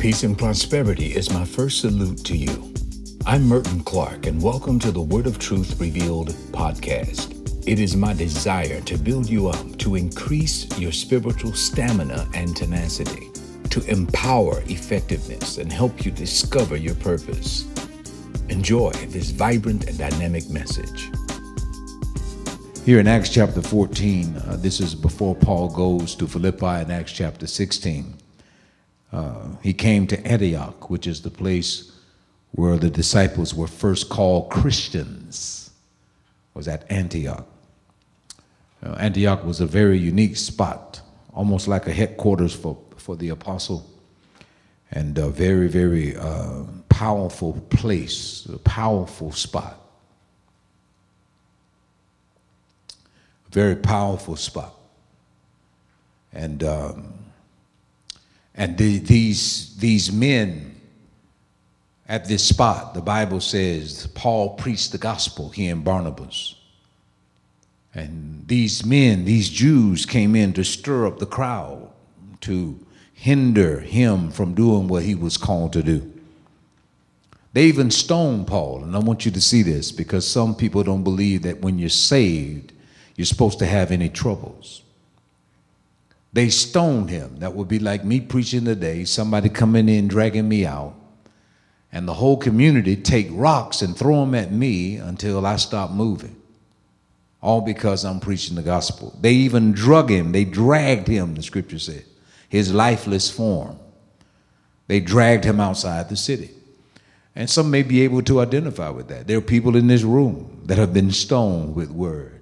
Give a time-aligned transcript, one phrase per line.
[0.00, 2.72] Peace and prosperity is my first salute to you.
[3.26, 7.36] I'm Merton Clark, and welcome to the Word of Truth Revealed podcast.
[7.68, 13.28] It is my desire to build you up, to increase your spiritual stamina and tenacity,
[13.68, 17.66] to empower effectiveness, and help you discover your purpose.
[18.48, 21.10] Enjoy this vibrant and dynamic message.
[22.86, 27.12] Here in Acts chapter 14, uh, this is before Paul goes to Philippi in Acts
[27.12, 28.19] chapter 16
[29.12, 31.92] uh, he came to Antioch, which is the place
[32.52, 35.70] where the disciples were first called Christians,
[36.54, 37.46] was at Antioch.
[38.82, 41.00] Uh, Antioch was a very unique spot,
[41.32, 43.88] almost like a headquarters for, for the apostle,
[44.92, 49.76] and a very, very uh, powerful place, a powerful spot.
[52.90, 54.74] A very powerful spot.
[56.32, 57.14] And um,
[58.54, 60.74] and the, these, these men
[62.08, 66.56] at this spot, the Bible says, Paul preached the gospel, he and Barnabas.
[67.94, 71.88] And these men, these Jews, came in to stir up the crowd,
[72.42, 72.78] to
[73.12, 76.12] hinder him from doing what he was called to do.
[77.52, 81.02] They even stoned Paul, and I want you to see this because some people don't
[81.02, 82.72] believe that when you're saved,
[83.16, 84.82] you're supposed to have any troubles.
[86.32, 87.38] They stoned him.
[87.40, 90.94] That would be like me preaching today, somebody coming in dragging me out,
[91.92, 96.36] and the whole community take rocks and throw them at me until I stop moving.
[97.42, 99.16] All because I'm preaching the gospel.
[99.20, 102.04] They even drug him, they dragged him, the scripture said,
[102.48, 103.78] his lifeless form.
[104.86, 106.50] They dragged him outside the city.
[107.34, 109.26] And some may be able to identify with that.
[109.26, 112.39] There are people in this room that have been stoned with words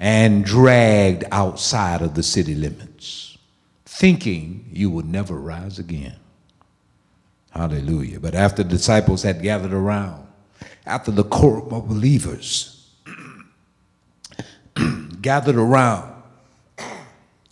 [0.00, 3.36] and dragged outside of the city limits,
[3.84, 6.16] thinking you would never rise again.
[7.50, 8.18] Hallelujah.
[8.18, 10.26] But after the disciples had gathered around,
[10.86, 12.88] after the quorum of believers
[15.20, 16.14] gathered around,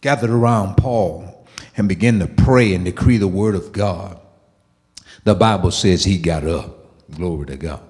[0.00, 4.18] gathered around Paul and began to pray and decree the word of God,
[5.24, 6.76] the Bible says he got up.
[7.14, 7.87] Glory to God.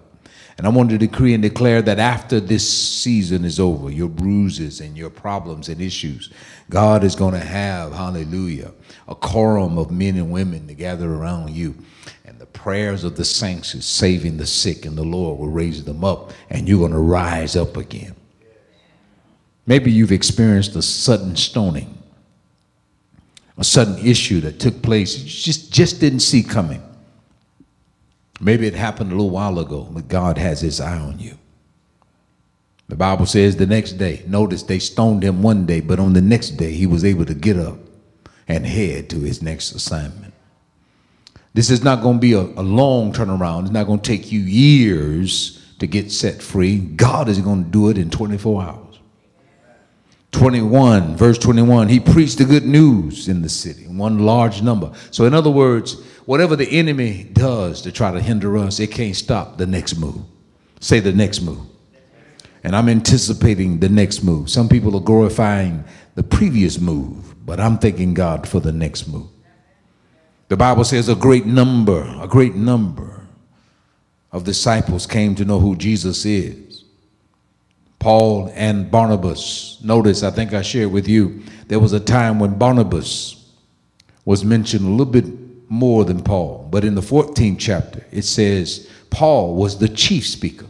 [0.58, 4.80] And I want to decree and declare that after this season is over, your bruises
[4.80, 6.32] and your problems and issues,
[6.68, 8.72] God is going to have, hallelujah,
[9.06, 11.76] a quorum of men and women to gather around you.
[12.24, 15.84] And the prayers of the saints is saving the sick, and the Lord will raise
[15.84, 18.16] them up, and you're going to rise up again.
[19.64, 21.96] Maybe you've experienced a sudden stoning,
[23.56, 26.82] a sudden issue that took place you just, just didn't see coming.
[28.40, 31.36] Maybe it happened a little while ago, but God has his eye on you.
[32.88, 36.22] The Bible says the next day, notice they stoned him one day, but on the
[36.22, 37.78] next day he was able to get up
[38.46, 40.32] and head to his next assignment.
[41.52, 43.62] This is not going to be a, a long turnaround.
[43.62, 46.78] It's not going to take you years to get set free.
[46.78, 48.88] God is going to do it in 24 hours.
[50.32, 54.92] 21, verse 21, he preached the good news in the city, one large number.
[55.10, 55.96] So, in other words,
[56.28, 60.20] whatever the enemy does to try to hinder us, it can't stop the next move.
[60.78, 61.64] Say the next move.
[62.62, 64.50] And I'm anticipating the next move.
[64.50, 65.84] Some people are glorifying
[66.16, 69.28] the previous move, but I'm thanking God for the next move.
[70.48, 73.26] The Bible says a great number, a great number
[74.30, 76.84] of disciples came to know who Jesus is.
[78.00, 79.78] Paul and Barnabas.
[79.82, 83.50] Notice, I think I shared with you, there was a time when Barnabas
[84.26, 86.68] was mentioned a little bit more than Paul.
[86.70, 90.66] But in the 14th chapter, it says Paul was the chief speaker.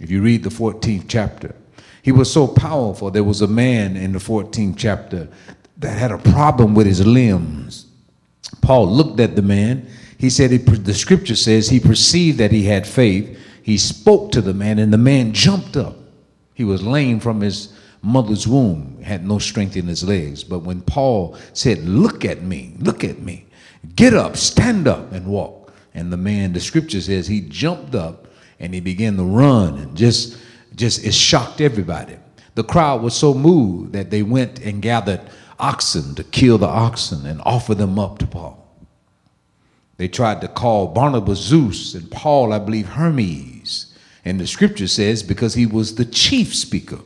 [0.00, 1.54] If you read the 14th chapter,
[2.02, 3.10] he was so powerful.
[3.10, 5.28] There was a man in the 14th chapter
[5.78, 7.86] that had a problem with his limbs.
[8.62, 9.88] Paul looked at the man.
[10.18, 13.38] He said, the scripture says he perceived that he had faith.
[13.62, 15.96] He spoke to the man, and the man jumped up.
[16.54, 17.72] He was lame from his
[18.02, 20.42] mother's womb, had no strength in his legs.
[20.42, 23.46] But when Paul said, Look at me, look at me,
[23.94, 25.72] Get up, stand up, and walk.
[25.94, 28.28] And the man, the scripture says, he jumped up
[28.60, 30.38] and he began to run and just,
[30.74, 32.16] just it shocked everybody.
[32.54, 35.20] The crowd was so moved that they went and gathered
[35.58, 38.64] oxen to kill the oxen and offer them up to Paul.
[39.96, 43.96] They tried to call Barnabas Zeus and Paul, I believe, Hermes.
[44.24, 47.00] And the scripture says because he was the chief speaker.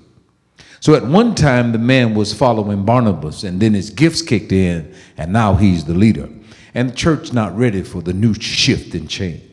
[0.81, 4.93] So at one time, the man was following Barnabas, and then his gifts kicked in,
[5.17, 6.29] and now he's the leader
[6.75, 9.52] and the church not ready for the new shift and change.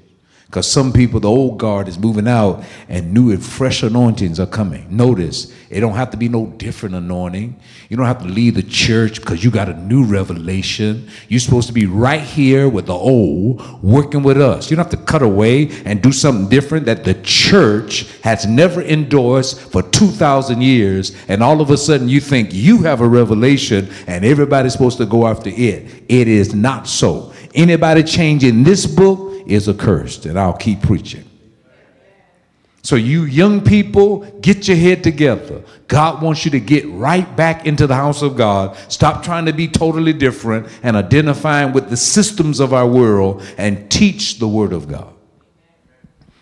[0.49, 4.47] Because some people, the old guard is moving out and new and fresh anointings are
[4.47, 4.87] coming.
[4.89, 7.55] Notice, it don't have to be no different anointing.
[7.87, 11.07] You don't have to leave the church because you got a new revelation.
[11.27, 14.71] You're supposed to be right here with the old, working with us.
[14.71, 18.81] You don't have to cut away and do something different that the church has never
[18.81, 21.15] endorsed for 2,000 years.
[21.27, 25.05] And all of a sudden you think you have a revelation and everybody's supposed to
[25.05, 26.03] go after it.
[26.09, 27.33] It is not so.
[27.53, 31.25] Anybody changing this book, is accursed, and I'll keep preaching.
[32.81, 35.63] So, you young people, get your head together.
[35.87, 38.77] God wants you to get right back into the house of God.
[38.87, 43.91] Stop trying to be totally different and identifying with the systems of our world and
[43.91, 45.13] teach the Word of God.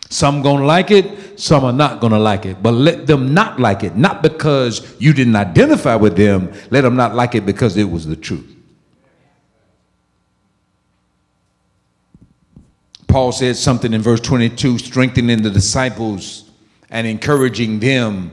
[0.09, 2.61] Some gonna like it, some are not gonna like it.
[2.63, 6.95] But let them not like it, not because you didn't identify with them, let them
[6.95, 8.56] not like it because it was the truth.
[13.07, 16.49] Paul said something in verse 22 strengthening the disciples
[16.89, 18.31] and encouraging them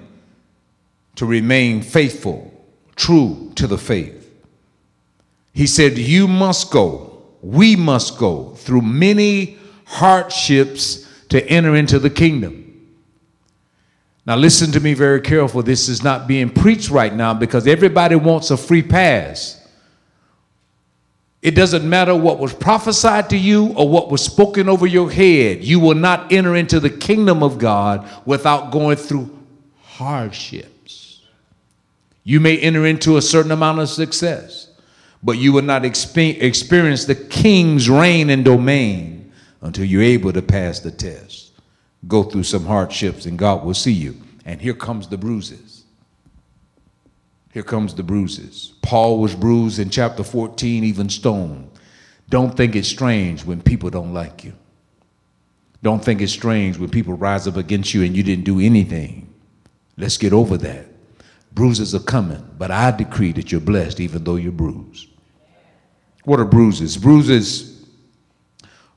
[1.16, 2.52] to remain faithful,
[2.96, 4.20] true to the faith.
[5.52, 12.10] He said, You must go, we must go through many hardships to enter into the
[12.10, 12.60] kingdom.
[14.26, 15.62] Now, listen to me very careful.
[15.62, 19.60] This is not being preached right now because everybody wants a free pass.
[21.44, 25.62] It doesn't matter what was prophesied to you or what was spoken over your head.
[25.62, 29.38] You will not enter into the kingdom of God without going through
[29.82, 31.20] hardships.
[32.22, 34.68] You may enter into a certain amount of success,
[35.22, 39.30] but you will not experience the king's reign and domain
[39.60, 41.52] until you're able to pass the test.
[42.08, 44.16] Go through some hardships, and God will see you.
[44.46, 45.73] And here comes the bruises.
[47.54, 48.72] Here comes the bruises.
[48.82, 51.70] Paul was bruised in chapter 14, even stoned.
[52.28, 54.54] Don't think it's strange when people don't like you.
[55.80, 59.32] Don't think it's strange when people rise up against you and you didn't do anything.
[59.96, 60.86] Let's get over that.
[61.52, 65.06] Bruises are coming, but I decree that you're blessed even though you're bruised.
[66.24, 66.96] What are bruises?
[66.96, 67.86] Bruises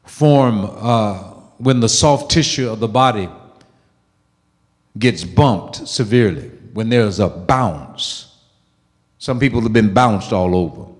[0.04, 1.20] form uh,
[1.60, 3.30] when the soft tissue of the body
[4.98, 8.27] gets bumped severely, when there's a bounce
[9.18, 10.92] some people have been bounced all over.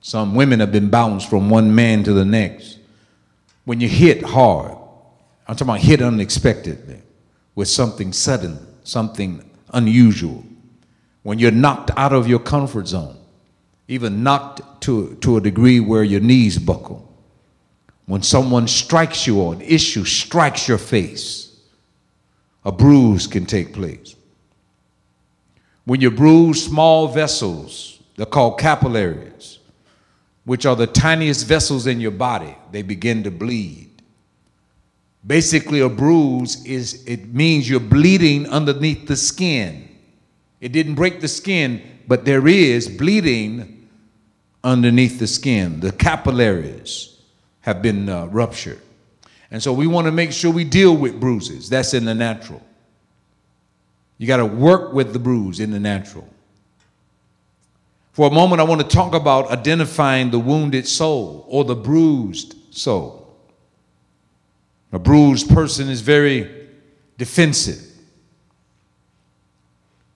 [0.00, 2.78] Some women have been bounced from one man to the next.
[3.64, 4.76] When you hit hard,
[5.46, 7.02] I'm talking about hit unexpectedly
[7.54, 10.44] with something sudden, something unusual.
[11.22, 13.16] When you're knocked out of your comfort zone,
[13.88, 17.06] even knocked to, to a degree where your knees buckle.
[18.06, 21.60] When someone strikes you or an issue strikes your face,
[22.64, 24.14] a bruise can take place.
[25.84, 29.58] When you bruise small vessels, they're called capillaries,
[30.44, 33.90] which are the tiniest vessels in your body, they begin to bleed.
[35.26, 39.88] Basically, a bruise is it means you're bleeding underneath the skin.
[40.60, 43.88] It didn't break the skin, but there is bleeding
[44.64, 45.80] underneath the skin.
[45.80, 47.18] The capillaries
[47.60, 48.80] have been uh, ruptured.
[49.50, 51.68] And so we want to make sure we deal with bruises.
[51.68, 52.62] That's in the natural.
[54.20, 56.28] You got to work with the bruise in the natural.
[58.12, 62.54] For a moment, I want to talk about identifying the wounded soul or the bruised
[62.68, 63.34] soul.
[64.92, 66.68] A bruised person is very
[67.16, 67.82] defensive,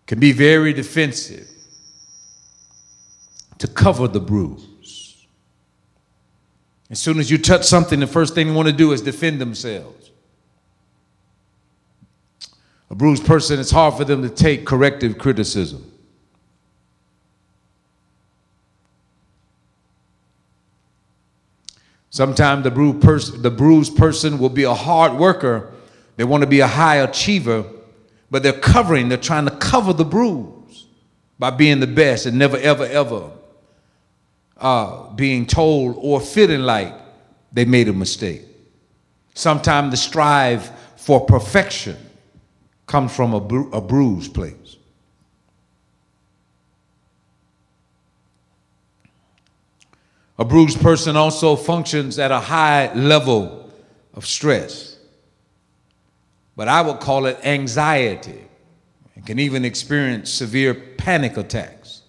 [0.06, 1.48] can be very defensive
[3.56, 5.26] to cover the bruise.
[6.90, 9.40] As soon as you touch something, the first thing they want to do is defend
[9.40, 10.03] themselves.
[12.94, 15.90] A bruised person, it's hard for them to take corrective criticism.
[22.08, 25.72] Sometimes the bruised, pers- the bruised person will be a hard worker.
[26.16, 27.64] They want to be a high achiever,
[28.30, 30.86] but they're covering, they're trying to cover the bruise
[31.36, 33.28] by being the best and never, ever, ever
[34.58, 36.94] uh, being told or feeling like
[37.52, 38.42] they made a mistake.
[39.34, 41.96] Sometimes the strive for perfection
[42.86, 44.76] comes from a, bru- a bruised place.
[50.38, 53.70] A bruised person also functions at a high level
[54.14, 54.98] of stress.
[56.56, 58.44] But I would call it anxiety
[59.14, 62.02] and can even experience severe panic attacks.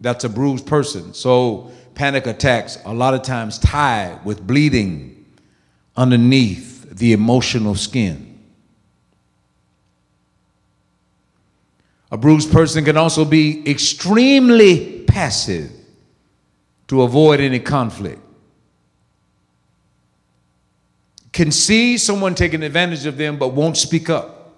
[0.00, 1.14] That's a bruised person.
[1.14, 5.26] So, panic attacks a lot of times tie with bleeding
[5.96, 8.24] underneath the emotional skin.
[12.10, 15.70] A bruised person can also be extremely passive
[16.88, 18.20] to avoid any conflict.
[21.38, 24.56] can see someone taking advantage of them but won't speak up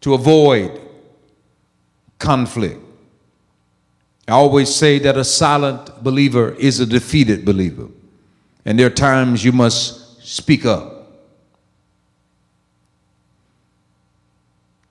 [0.00, 0.80] to avoid
[2.18, 2.80] conflict.
[4.26, 7.88] I always say that a silent believer is a defeated believer.
[8.68, 11.22] And there are times you must speak up.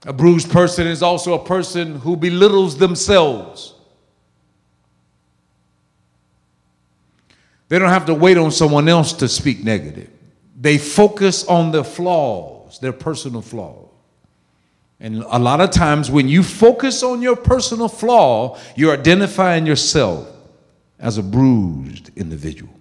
[0.04, 3.76] A bruised person is also a person who belittles themselves.
[7.70, 10.10] They don't have to wait on someone else to speak negative.
[10.60, 13.90] They focus on their flaws, their personal flaws.
[15.00, 20.28] And a lot of times, when you focus on your personal flaw, you're identifying yourself
[20.98, 22.74] as a bruised individual.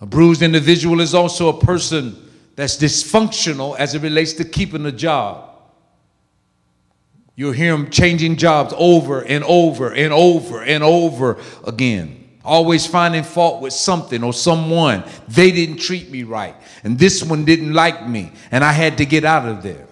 [0.00, 2.16] A bruised individual is also a person
[2.56, 5.50] that's dysfunctional as it relates to keeping a job.
[7.36, 12.28] You'll hear them changing jobs over and over and over and over again.
[12.44, 15.04] Always finding fault with something or someone.
[15.28, 16.54] They didn't treat me right.
[16.84, 18.32] And this one didn't like me.
[18.50, 19.86] And I had to get out of there.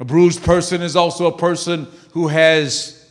[0.00, 3.03] A bruised person is also a person who has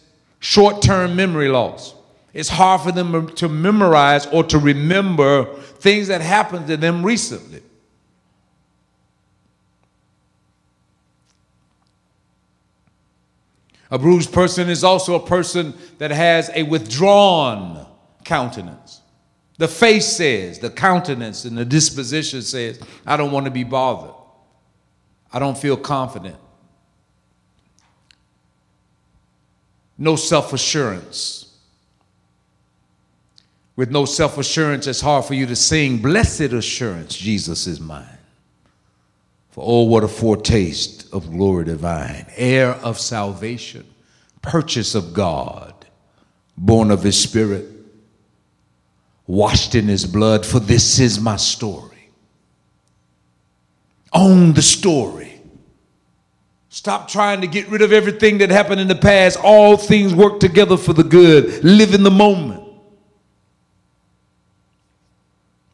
[0.43, 1.95] short term memory loss.
[2.33, 7.61] It's hard for them to memorize or to remember things that happened to them recently.
[13.89, 17.85] A bruised person is also a person that has a withdrawn
[18.25, 19.01] countenance.
[19.59, 24.15] The face says, the countenance and the disposition says, I don't want to be bothered.
[25.31, 26.35] I don't feel confident.
[30.03, 31.45] No self assurance.
[33.77, 38.17] With no self assurance, it's hard for you to sing, Blessed assurance, Jesus is mine.
[39.51, 43.85] For oh, what a foretaste of glory divine, heir of salvation,
[44.41, 45.73] purchase of God,
[46.57, 47.65] born of his spirit,
[49.25, 50.45] washed in his blood.
[50.45, 52.09] For this is my story.
[54.11, 55.32] Own the story.
[56.73, 59.37] Stop trying to get rid of everything that happened in the past.
[59.43, 61.63] All things work together for the good.
[61.63, 62.63] Live in the moment.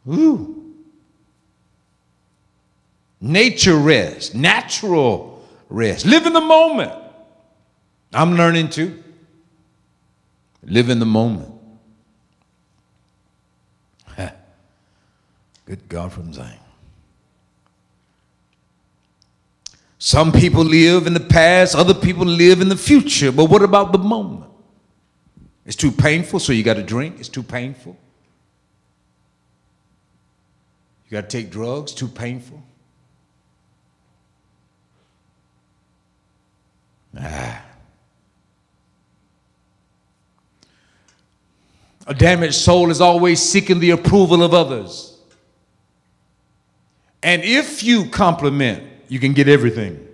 [0.10, 0.76] Ooh.
[3.22, 6.06] Nature rest, natural rest.
[6.06, 6.92] Live in the moment.
[8.12, 9.02] I'm learning to
[10.64, 11.54] live in the moment.
[15.66, 16.60] Good God from Zion.
[20.00, 23.92] Some people live in the past, other people live in the future, but what about
[23.92, 24.50] the moment?
[25.66, 27.20] It's too painful, so you got to drink.
[27.20, 27.98] It's too painful.
[31.06, 32.64] You got to take drugs, too painful.
[37.20, 37.66] Ah.
[42.08, 45.18] A damaged soul is always seeking the approval of others.
[47.22, 50.08] And if you compliment, you can get everything.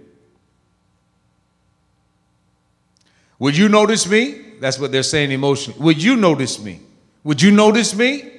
[3.38, 4.42] Would you notice me?
[4.60, 5.80] That's what they're saying emotionally.
[5.82, 6.80] Would you notice me?
[7.24, 8.32] Would you notice me?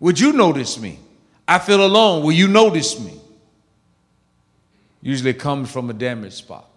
[0.00, 0.98] Would you notice me?
[1.46, 2.24] I feel alone.
[2.24, 3.18] Will you notice me?
[5.00, 6.68] Usually comes from a damaged spot.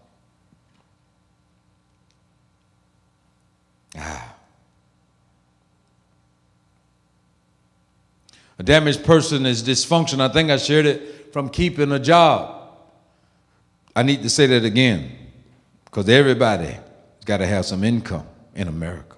[3.98, 4.36] Ah.
[8.60, 10.20] A damaged person is dysfunction.
[10.20, 12.63] I think I shared it from keeping a job.
[13.96, 15.12] I need to say that again
[15.86, 16.78] because everybody's
[17.26, 19.16] got to have some income in America.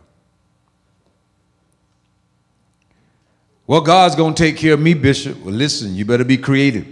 [3.68, 5.38] Well, God's going to take care of me, Bishop.
[5.40, 6.86] Well, listen, you better be creative.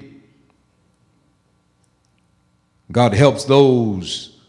[2.91, 4.39] God helps those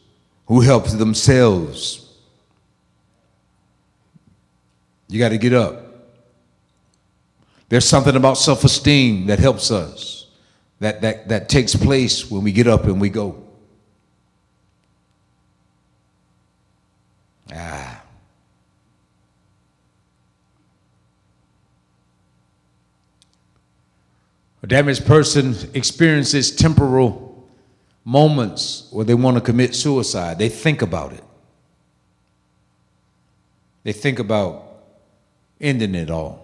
[0.47, 2.13] who help themselves.
[5.09, 5.83] You got to get up.
[7.69, 10.24] There's something about self esteem that helps us,
[10.81, 13.43] that, that, that takes place when we get up and we go.
[17.53, 18.03] Ah.
[24.63, 27.47] A damaged person experiences temporal
[28.05, 30.39] moments where they want to commit suicide.
[30.39, 31.25] They think about it.
[33.83, 34.67] They think about
[35.61, 36.44] ending it all.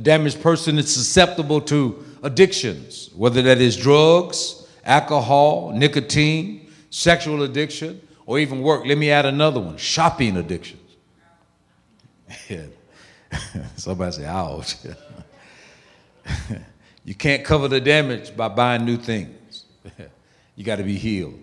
[0.00, 8.00] A damaged person is susceptible to addictions, whether that is drugs, alcohol, nicotine, sexual addiction,
[8.24, 8.86] or even work.
[8.86, 10.80] Let me add another one shopping addictions.
[13.76, 14.76] Somebody say, ouch.
[17.04, 19.66] you can't cover the damage by buying new things,
[20.56, 21.38] you got to be healed.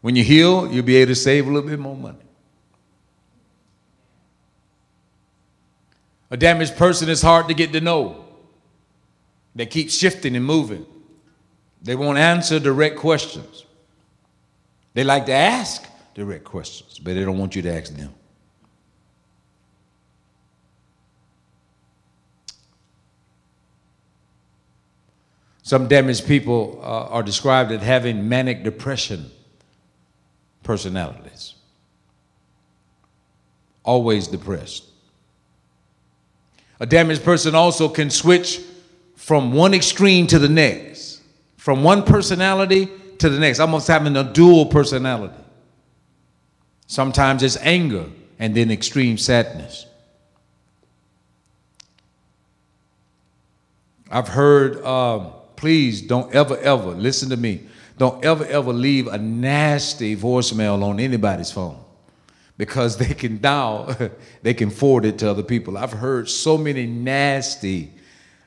[0.00, 2.18] When you heal, you'll be able to save a little bit more money.
[6.30, 8.24] A damaged person is hard to get to know.
[9.54, 10.86] They keep shifting and moving.
[11.82, 13.64] They won't answer direct questions.
[14.94, 18.12] They like to ask direct questions, but they don't want you to ask them.
[25.62, 29.30] Some damaged people uh, are described as having manic depression
[30.62, 31.54] personalities,
[33.84, 34.84] always depressed.
[36.80, 38.60] A damaged person also can switch
[39.16, 41.20] from one extreme to the next,
[41.56, 45.34] from one personality to the next, almost having a dual personality.
[46.86, 48.06] Sometimes it's anger
[48.38, 49.86] and then extreme sadness.
[54.10, 57.66] I've heard, um, please don't ever, ever, listen to me,
[57.98, 61.84] don't ever, ever leave a nasty voicemail on anybody's phone
[62.58, 63.96] because they can now,
[64.42, 65.78] they can forward it to other people.
[65.78, 67.92] I've heard so many nasty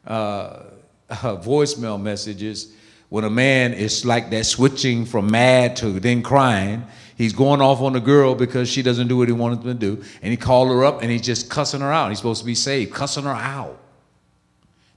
[0.05, 0.63] uh, uh,
[1.37, 2.75] voicemail messages
[3.09, 6.85] when a man is like that switching from mad to then crying.
[7.17, 10.03] He's going off on the girl because she doesn't do what he wanted to do
[10.21, 12.09] and he called her up and he's just cussing her out.
[12.09, 13.79] He's supposed to be saved cussing her out.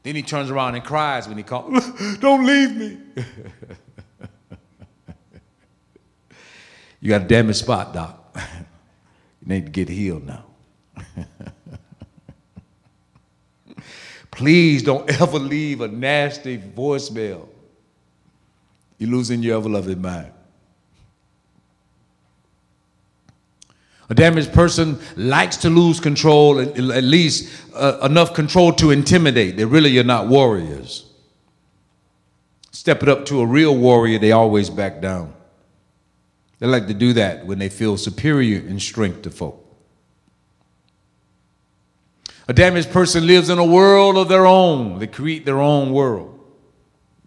[0.03, 1.87] Then he turns around and cries when he calls
[2.19, 2.99] don't leave me.
[7.01, 8.25] You got a damaged spot doc
[9.45, 10.45] you need to get healed now
[14.31, 17.49] please don't ever leave a nasty voicemail
[18.99, 20.33] you're losing your ever loving mind.
[24.11, 29.57] A damaged person likes to lose control, at least uh, enough control to intimidate.
[29.57, 31.11] They really are not warriors.
[32.71, 35.33] Step it up to a real warrior, they always back down.
[36.59, 39.61] They like to do that when they feel superior in strength to folk.
[42.47, 44.99] A damaged person lives in a world of their own.
[44.99, 46.35] They create their own world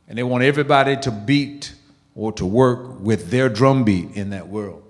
[0.08, 1.74] and they want everybody to beat
[2.16, 4.84] or to work with their drumbeat in that world.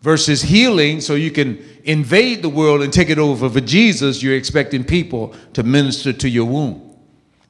[0.00, 3.48] Versus healing, so you can invade the world and take it over.
[3.48, 6.96] For Jesus, you're expecting people to minister to your wound.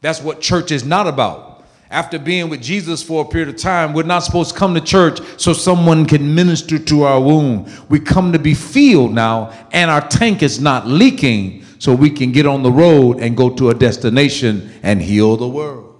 [0.00, 1.51] That's what church is not about.
[1.92, 4.80] After being with Jesus for a period of time, we're not supposed to come to
[4.80, 7.70] church so someone can minister to our wound.
[7.90, 12.32] We come to be filled now, and our tank is not leaking, so we can
[12.32, 15.94] get on the road and go to a destination and heal the world.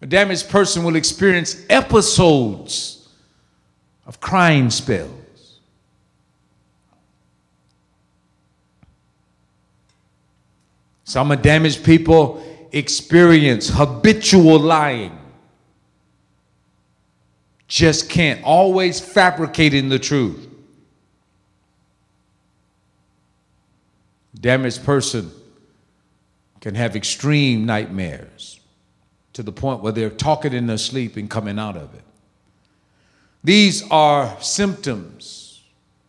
[0.00, 3.06] A damaged person will experience episodes
[4.06, 5.21] of crying spells.
[11.04, 15.18] Some damaged people experience habitual lying.
[17.68, 20.48] Just can't, always fabricating the truth.
[24.38, 25.30] Damaged person
[26.60, 28.60] can have extreme nightmares
[29.32, 32.02] to the point where they're talking in their sleep and coming out of it.
[33.44, 35.62] These are symptoms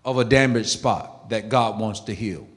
[0.06, 2.47] of a damaged spot that God wants to heal.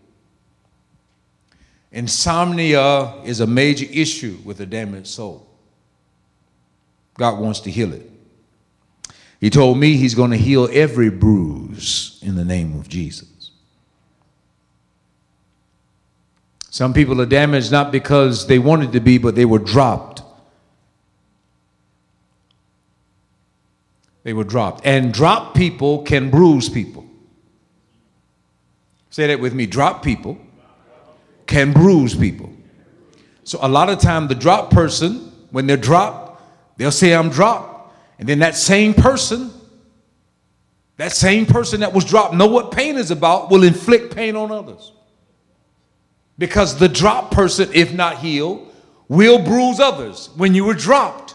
[1.97, 5.49] Insomnia is a major issue with a damaged soul.
[7.15, 8.11] God wants to heal it.
[9.41, 13.51] He told me he's going to heal every bruise in the name of Jesus.
[16.69, 20.17] Some people are damaged not because they wanted to be, but they were dropped
[24.23, 24.85] They were dropped.
[24.85, 27.07] And drop people can bruise people.
[29.09, 29.67] Say that with me.
[29.67, 30.37] Drop people
[31.47, 32.53] can bruise people.
[33.45, 36.43] So a lot of time the drop person, when they're dropped,
[36.77, 37.95] they'll say, I'm dropped.
[38.19, 39.51] And then that same person,
[40.97, 44.51] that same person that was dropped, know what pain is about, will inflict pain on
[44.51, 44.93] others.
[46.39, 48.73] Because the drop person, if not healed,
[49.09, 50.31] will bruise others.
[50.37, 51.35] When you were dropped,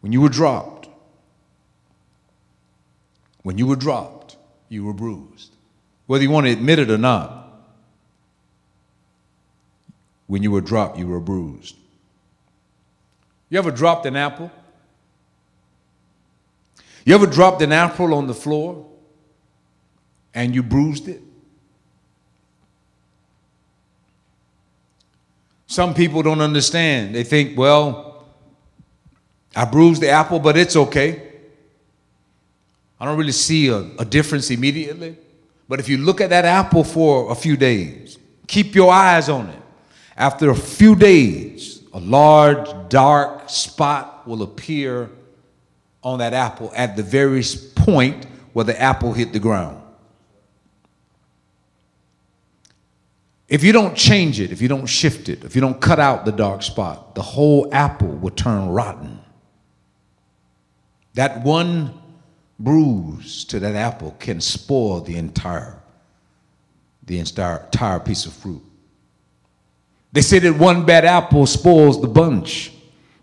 [0.00, 0.88] when you were dropped,
[3.42, 4.36] when you were dropped,
[4.68, 5.49] you were bruised.
[6.10, 7.70] Whether you want to admit it or not,
[10.26, 11.76] when you were dropped, you were bruised.
[13.48, 14.50] You ever dropped an apple?
[17.04, 18.88] You ever dropped an apple on the floor
[20.34, 21.22] and you bruised it?
[25.68, 27.14] Some people don't understand.
[27.14, 28.24] They think, well,
[29.54, 31.30] I bruised the apple, but it's okay.
[32.98, 35.16] I don't really see a, a, difference immediately.
[35.70, 39.50] But if you look at that apple for a few days, keep your eyes on
[39.50, 39.62] it.
[40.16, 45.08] After a few days, a large dark spot will appear
[46.02, 47.44] on that apple at the very
[47.76, 49.80] point where the apple hit the ground.
[53.46, 56.24] If you don't change it, if you don't shift it, if you don't cut out
[56.24, 59.20] the dark spot, the whole apple will turn rotten.
[61.14, 61.94] That one
[62.60, 65.80] bruise to that apple can spoil the entire
[67.10, 68.62] the entire, entire piece of fruit.
[70.12, 72.72] They say that one bad apple spoils the bunch.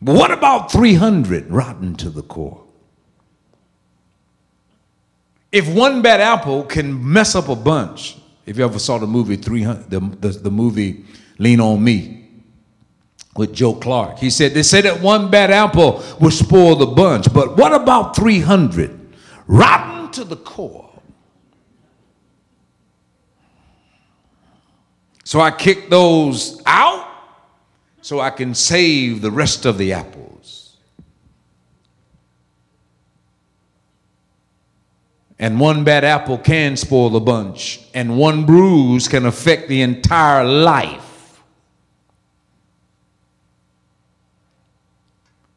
[0.02, 2.64] But what about 300 rotten to the core?
[5.54, 9.38] If one bad apple can mess up a bunch, if you ever saw the movie
[9.38, 11.06] 300, the, the, the movie
[11.40, 12.30] Lean on Me
[13.38, 17.34] with Joe Clark, he said, they say that one bad apple will spoil the bunch,
[17.34, 18.97] but what about 300
[19.48, 20.90] rotten to the core?
[25.24, 27.06] So I kick those out
[28.02, 30.78] so I can save the rest of the apples.
[35.40, 40.44] And one bad apple can spoil the bunch, and one bruise can affect the entire
[40.44, 41.42] life.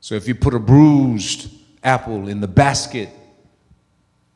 [0.00, 1.50] So if you put a bruised
[1.84, 3.10] apple in the basket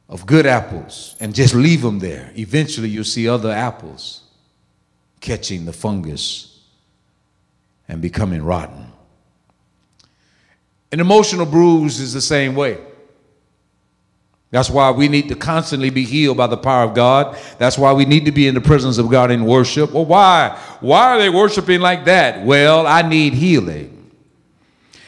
[0.09, 4.23] of good apples and just leave them there, eventually you'll see other apples
[5.21, 6.61] catching the fungus
[7.89, 8.87] and becoming rotten.
[10.93, 12.79] An emotional bruise is the same way.
[14.51, 17.37] That's why we need to constantly be healed by the power of God.
[17.59, 19.93] That's why we need to be in the presence of God in worship.
[19.93, 20.57] Well, why?
[20.79, 22.47] Why are they worshiping like that?
[22.47, 23.94] Well, I need healing.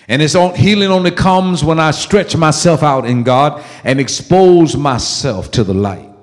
[0.08, 4.76] And it's on, healing only comes when I stretch myself out in God and expose
[4.76, 6.16] myself to the light.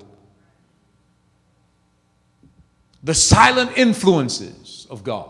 [3.04, 5.28] the silent influences of God.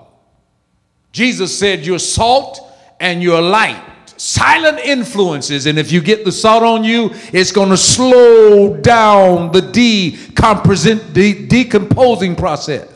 [1.13, 2.61] Jesus said, You're salt
[3.01, 3.83] and you're light.
[4.17, 9.51] Silent influences, and if you get the salt on you, it's going to slow down
[9.51, 9.61] the
[11.49, 12.94] decomposing process.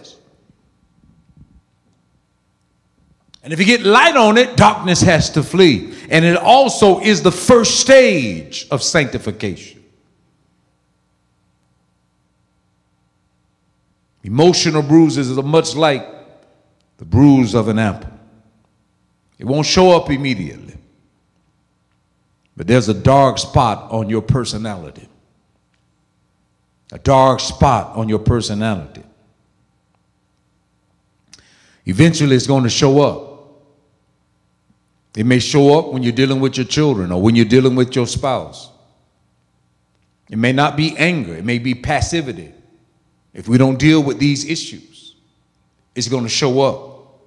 [3.42, 5.94] And if you get light on it, darkness has to flee.
[6.10, 9.82] And it also is the first stage of sanctification.
[14.24, 16.06] Emotional bruises are much like
[16.98, 18.12] the bruise of an apple.
[19.38, 20.74] It won't show up immediately.
[22.56, 25.08] But there's a dark spot on your personality.
[26.90, 29.04] A dark spot on your personality.
[31.86, 33.27] Eventually, it's going to show up.
[35.18, 37.96] It may show up when you're dealing with your children or when you're dealing with
[37.96, 38.70] your spouse.
[40.30, 42.52] It may not be anger, it may be passivity.
[43.34, 45.16] If we don't deal with these issues,
[45.96, 47.18] it's going to show up.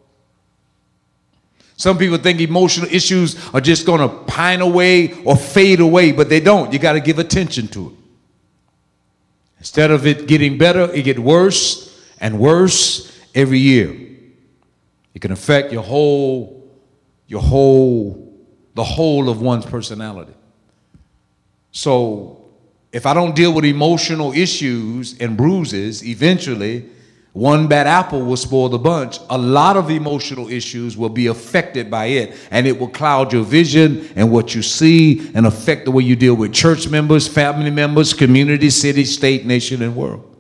[1.76, 6.30] Some people think emotional issues are just going to pine away or fade away, but
[6.30, 6.72] they don't.
[6.72, 7.96] You got to give attention to it.
[9.60, 13.94] Instead of it getting better, it gets worse and worse every year.
[15.14, 16.61] It can affect your whole,
[17.32, 20.34] your whole, the whole of one's personality.
[21.72, 22.50] So
[22.92, 26.90] if I don't deal with emotional issues and bruises, eventually
[27.32, 29.20] one bad apple will spoil the bunch.
[29.30, 33.46] A lot of emotional issues will be affected by it, and it will cloud your
[33.46, 37.72] vision and what you see and affect the way you deal with church members, family
[37.72, 40.31] members, community, city, state, nation, and world.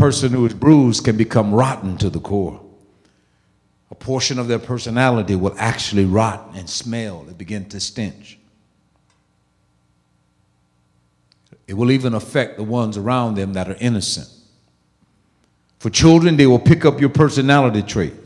[0.00, 2.60] Person who is bruised can become rotten to the core
[3.90, 8.38] a portion of their personality will actually rot and smell and begin to stench.
[11.68, 14.28] It will even affect the ones around them that are innocent.
[15.78, 18.25] For children, they will pick up your personality traits.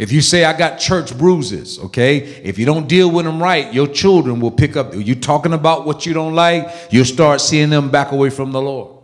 [0.00, 3.70] If you say, I got church bruises, okay, if you don't deal with them right,
[3.70, 4.94] your children will pick up.
[4.94, 8.62] You talking about what you don't like, you'll start seeing them back away from the
[8.62, 8.96] Lord.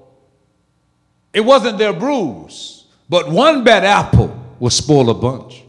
[1.35, 2.87] It wasn't their bruise.
[3.11, 5.65] But one bad apple will spoil a bunch.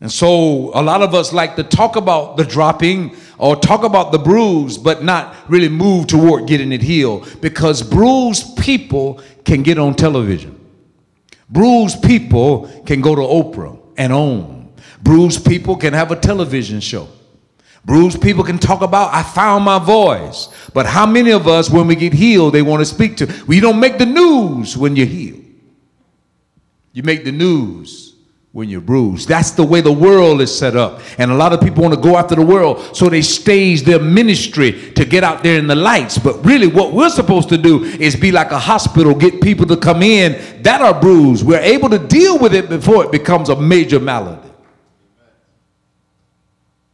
[0.00, 4.10] And so a lot of us like to talk about the dropping or talk about
[4.10, 9.78] the bruise, but not really move toward getting it healed because bruised people can get
[9.78, 10.58] on television.
[11.50, 14.72] Bruised people can go to Oprah and own.
[15.02, 17.08] Bruised people can have a television show.
[17.84, 20.48] Bruised people can talk about, I found my voice.
[20.74, 23.44] But how many of us, when we get healed, they want to speak to?
[23.46, 25.44] We don't make the news when you're healed.
[26.92, 28.14] You make the news
[28.58, 29.28] when you're bruised.
[29.28, 31.00] That's the way the world is set up.
[31.16, 34.00] And a lot of people want to go after the world, so they stage their
[34.00, 36.18] ministry to get out there in the lights.
[36.18, 39.76] But really, what we're supposed to do is be like a hospital, get people to
[39.76, 41.46] come in that are bruised.
[41.46, 44.47] We're able to deal with it before it becomes a major malady.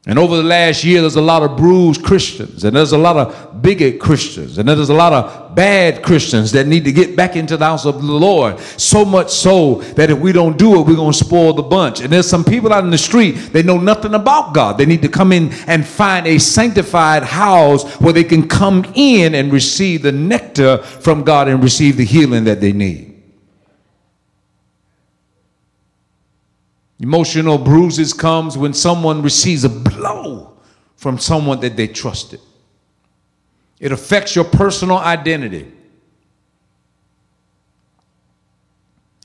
[0.06, 3.16] And over the last year, there's a lot of bruised Christians, and there's a lot
[3.16, 7.36] of bigot Christians, and there's a lot of bad Christians that need to get back
[7.36, 8.60] into the house of the Lord.
[8.60, 12.00] So much so that if we don't do it, we're going to spoil the bunch.
[12.00, 14.76] And there's some people out in the street, they know nothing about God.
[14.76, 19.34] They need to come in and find a sanctified house where they can come in
[19.34, 23.13] and receive the nectar from God and receive the healing that they need.
[27.00, 30.56] Emotional bruises comes when someone receives a blow
[30.96, 32.40] from someone that they trusted.
[33.80, 35.70] It affects your personal identity.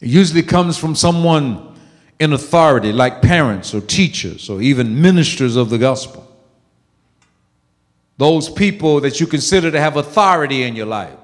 [0.01, 1.75] It usually comes from someone
[2.19, 6.25] in authority, like parents or teachers or even ministers of the gospel.
[8.17, 11.15] Those people that you consider to have authority in your life.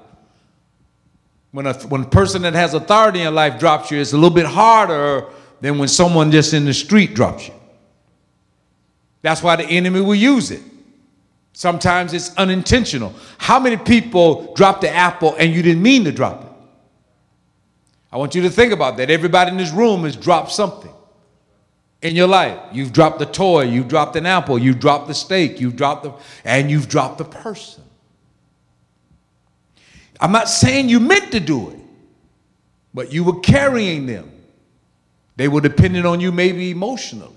[1.50, 4.16] When a, when a person that has authority in your life drops you, it's a
[4.16, 5.26] little bit harder
[5.60, 7.54] than when someone just in the street drops you.
[9.22, 10.62] That's why the enemy will use it.
[11.52, 13.14] Sometimes it's unintentional.
[13.38, 16.52] How many people dropped the apple and you didn't mean to drop it?
[18.12, 19.10] I want you to think about that.
[19.10, 20.92] Everybody in this room has dropped something
[22.02, 22.58] in your life.
[22.72, 26.12] You've dropped the toy, you've dropped an apple, you've dropped the steak, you've dropped the,
[26.44, 27.82] and you've dropped the person.
[30.20, 31.78] I'm not saying you meant to do it,
[32.94, 34.30] but you were carrying them.
[35.36, 37.32] They were dependent on you maybe emotionally.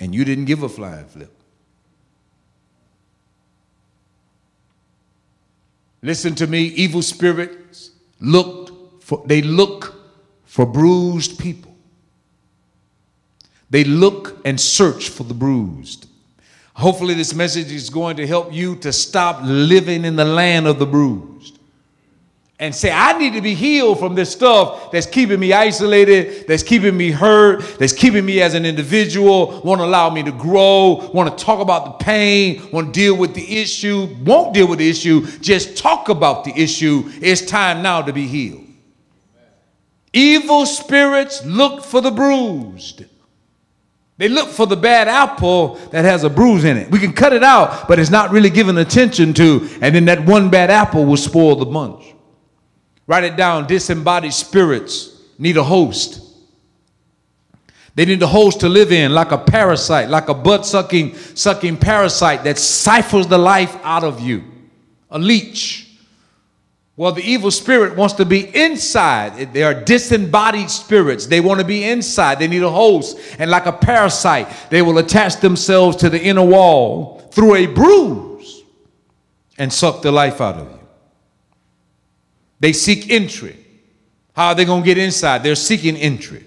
[0.00, 1.32] And you didn't give a flying flip.
[6.02, 9.94] Listen to me, evil spirits looked for they look
[10.44, 11.74] for bruised people.
[13.70, 16.08] They look and search for the bruised.
[16.74, 20.78] Hopefully this message is going to help you to stop living in the land of
[20.78, 21.53] the bruised
[22.64, 26.62] and say, I need to be healed from this stuff that's keeping me isolated, that's
[26.62, 31.38] keeping me hurt, that's keeping me as an individual, won't allow me to grow, want
[31.38, 34.88] to talk about the pain, want to deal with the issue, won't deal with the
[34.88, 37.02] issue, just talk about the issue.
[37.20, 38.64] It's time now to be healed.
[40.14, 43.04] Evil spirits look for the bruised.
[44.16, 46.90] They look for the bad apple that has a bruise in it.
[46.90, 50.24] We can cut it out, but it's not really given attention to, and then that
[50.24, 52.13] one bad apple will spoil the bunch.
[53.06, 53.66] Write it down.
[53.66, 56.20] Disembodied spirits need a host.
[57.94, 61.76] They need a host to live in, like a parasite, like a butt sucking, sucking
[61.76, 64.42] parasite that siphons the life out of you.
[65.10, 65.82] A leech.
[66.96, 69.52] Well, the evil spirit wants to be inside.
[69.52, 71.26] They are disembodied spirits.
[71.26, 72.38] They want to be inside.
[72.38, 73.18] They need a host.
[73.38, 78.62] And like a parasite, they will attach themselves to the inner wall through a bruise
[79.58, 80.83] and suck the life out of you.
[82.64, 83.58] They seek entry.
[84.32, 85.42] How are they going to get inside?
[85.42, 86.42] They're seeking entry.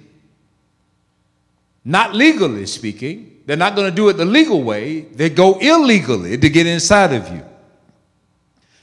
[1.86, 5.01] Not legally speaking, they're not going to do it the legal way.
[5.01, 7.45] They go illegally to get inside of you.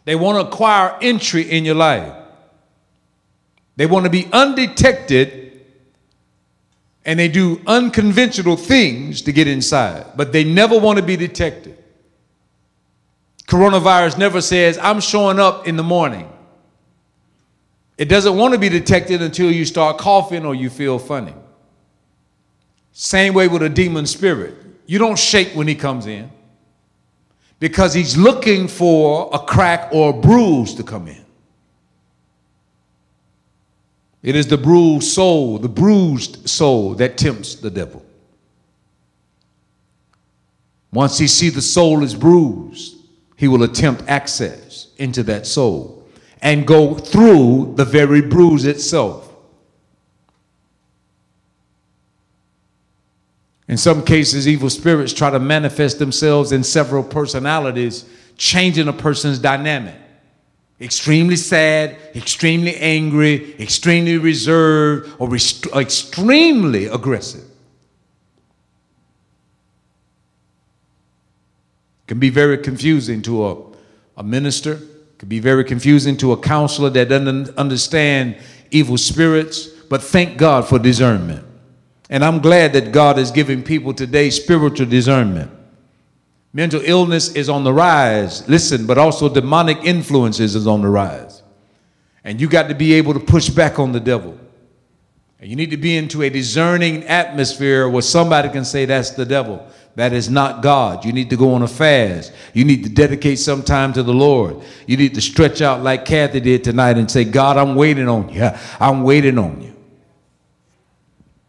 [0.05, 2.15] They want to acquire entry in your life.
[3.75, 5.61] They want to be undetected
[7.05, 11.83] and they do unconventional things to get inside, but they never want to be detected.
[13.49, 16.31] Coronavirus never says, I'm showing up in the morning.
[17.97, 21.35] It doesn't want to be detected until you start coughing or you feel funny.
[22.93, 24.55] Same way with a demon spirit.
[24.87, 26.31] You don't shake when he comes in
[27.61, 31.25] because he's looking for a crack or a bruise to come in.
[34.23, 38.05] It is the bruised soul, the bruised soul that tempts the devil.
[40.93, 42.97] Once he sees the soul is bruised,
[43.37, 45.94] he will attempt access into that soul
[46.45, 49.33] and go through the very bruise itself.
[53.67, 58.05] In some cases, evil spirits try to manifest themselves in several personalities,
[58.37, 59.95] changing a person's dynamic.
[60.79, 67.45] Extremely sad, extremely angry, extremely reserved, or rest- extremely aggressive.
[72.07, 73.57] Can be very confusing to a,
[74.19, 74.79] a minister
[75.25, 78.37] be very confusing to a counselor that doesn't understand
[78.71, 81.47] evil spirits, but thank God for discernment.
[82.11, 85.51] And I'm glad that God is giving people today spiritual discernment.
[86.53, 91.43] Mental illness is on the rise, listen, but also demonic influences is on the rise.
[92.23, 94.39] And you got to be able to push back on the devil.
[95.41, 99.27] And you need to be into a discerning atmosphere where somebody can say that's the
[99.27, 99.67] devil.
[99.97, 101.05] That is not God.
[101.05, 102.33] You need to go on a fast.
[102.53, 104.61] You need to dedicate some time to the Lord.
[104.87, 108.29] You need to stretch out like Kathy did tonight and say, God, I'm waiting on
[108.29, 108.51] you.
[108.81, 109.75] I'm waiting on you.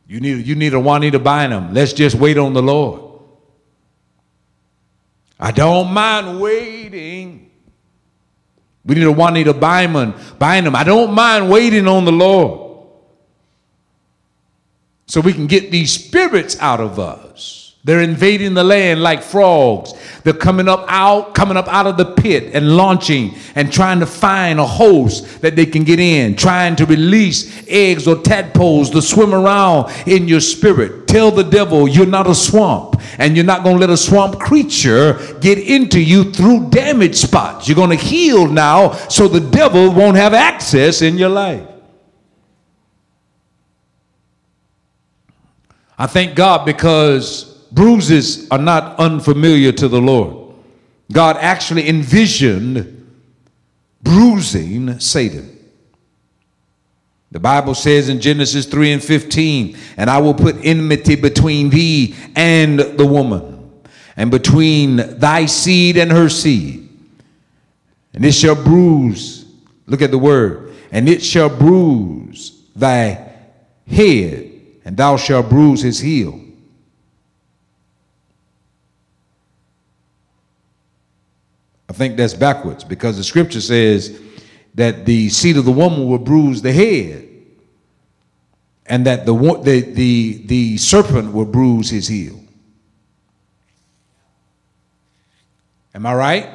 [0.07, 1.73] You need, you need a Juanita Bynum.
[1.73, 3.01] Let's just wait on the Lord.
[5.39, 7.51] I don't mind waiting.
[8.85, 10.13] We need a Juanita Bynum.
[10.37, 10.75] Bynum.
[10.75, 12.61] I don't mind waiting on the Lord.
[15.07, 17.64] So we can get these spirits out of us.
[17.85, 19.93] They're invading the land like frogs.
[20.23, 24.07] They're coming up out, coming up out of the pit and launching and trying to
[24.07, 29.03] find a host that they can get in, trying to release eggs or tadpoles to
[29.03, 31.07] swim around in your spirit.
[31.07, 34.39] Tell the devil you're not a swamp and you're not going to let a swamp
[34.39, 37.67] creature get into you through damage spots.
[37.67, 41.67] You're going to heal now so the devil won't have access in your life.
[45.99, 50.55] I thank God because bruises are not unfamiliar to the Lord.
[51.11, 52.91] God actually envisioned
[54.01, 55.51] bruising Satan.
[57.31, 62.15] The Bible says in Genesis 3 and 15, and I will put enmity between thee
[62.35, 63.81] and the woman,
[64.15, 66.87] and between thy seed and her seed.
[68.13, 69.45] And it shall bruise,
[69.85, 73.33] look at the word, and it shall bruise thy
[73.85, 74.51] head,
[74.85, 76.39] and thou shalt bruise his heel.
[81.84, 84.21] I think that's backwards because the scripture says
[84.75, 87.27] that the seed of the woman will bruise the head
[88.85, 92.39] and that the, the, the, the serpent will bruise his heel.
[95.93, 96.49] Am I right?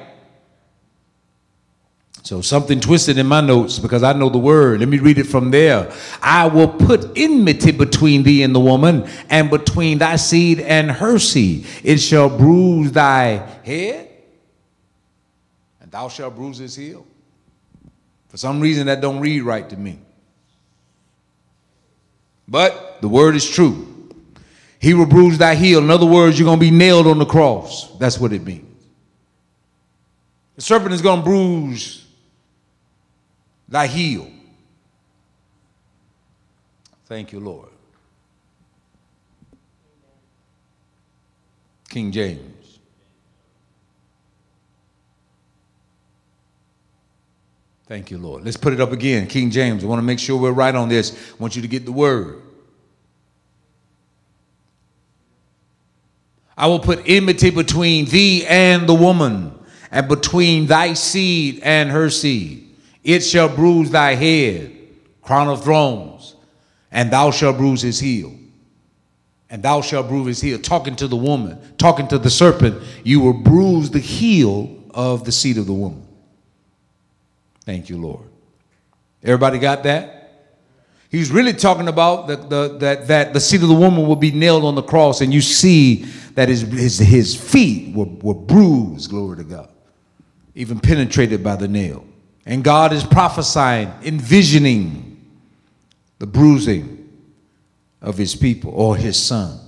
[2.22, 4.80] So something twisted in my notes because I know the word.
[4.80, 5.90] Let me read it from there.
[6.22, 11.18] I will put enmity between thee and the woman, and between thy seed and her
[11.18, 11.66] seed.
[11.82, 14.09] It shall bruise thy head,
[15.90, 17.06] thou shalt bruise his heel.
[18.28, 19.98] For some reason that don't read right to me.
[22.46, 23.86] But the word is true.
[24.78, 25.80] He will bruise thy heel.
[25.80, 27.96] In other words, you're going to be nailed on the cross.
[27.98, 28.66] That's what it means.
[30.56, 32.06] The serpent is going to bruise
[33.68, 34.30] thy heel.
[37.06, 37.68] Thank you, Lord.
[41.88, 42.59] King James.
[47.90, 48.44] Thank you, Lord.
[48.44, 49.26] Let's put it up again.
[49.26, 49.82] King James.
[49.82, 51.12] I want to make sure we're right on this.
[51.12, 52.40] I want you to get the word.
[56.56, 59.58] I will put enmity between thee and the woman,
[59.90, 62.76] and between thy seed and her seed.
[63.02, 64.70] It shall bruise thy head,
[65.20, 66.36] crown of thrones,
[66.92, 68.32] and thou shalt bruise his heel.
[69.50, 70.58] And thou shalt bruise his heel.
[70.60, 75.32] Talking to the woman, talking to the serpent, you will bruise the heel of the
[75.32, 76.06] seed of the woman.
[77.70, 78.26] Thank you, Lord.
[79.22, 80.48] Everybody got that?
[81.08, 84.32] He's really talking about the, the, that, that the seed of the woman will be
[84.32, 86.02] nailed on the cross, and you see
[86.34, 89.68] that his, his, his feet were, were bruised, glory to God,
[90.56, 92.04] even penetrated by the nail.
[92.44, 95.24] And God is prophesying, envisioning
[96.18, 97.08] the bruising
[98.02, 99.60] of his people or his son.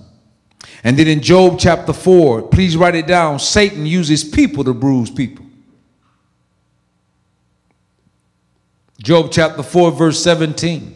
[0.83, 5.09] And then in Job chapter 4, please write it down Satan uses people to bruise
[5.09, 5.42] people.
[9.03, 10.95] Job chapter 4, verse 17.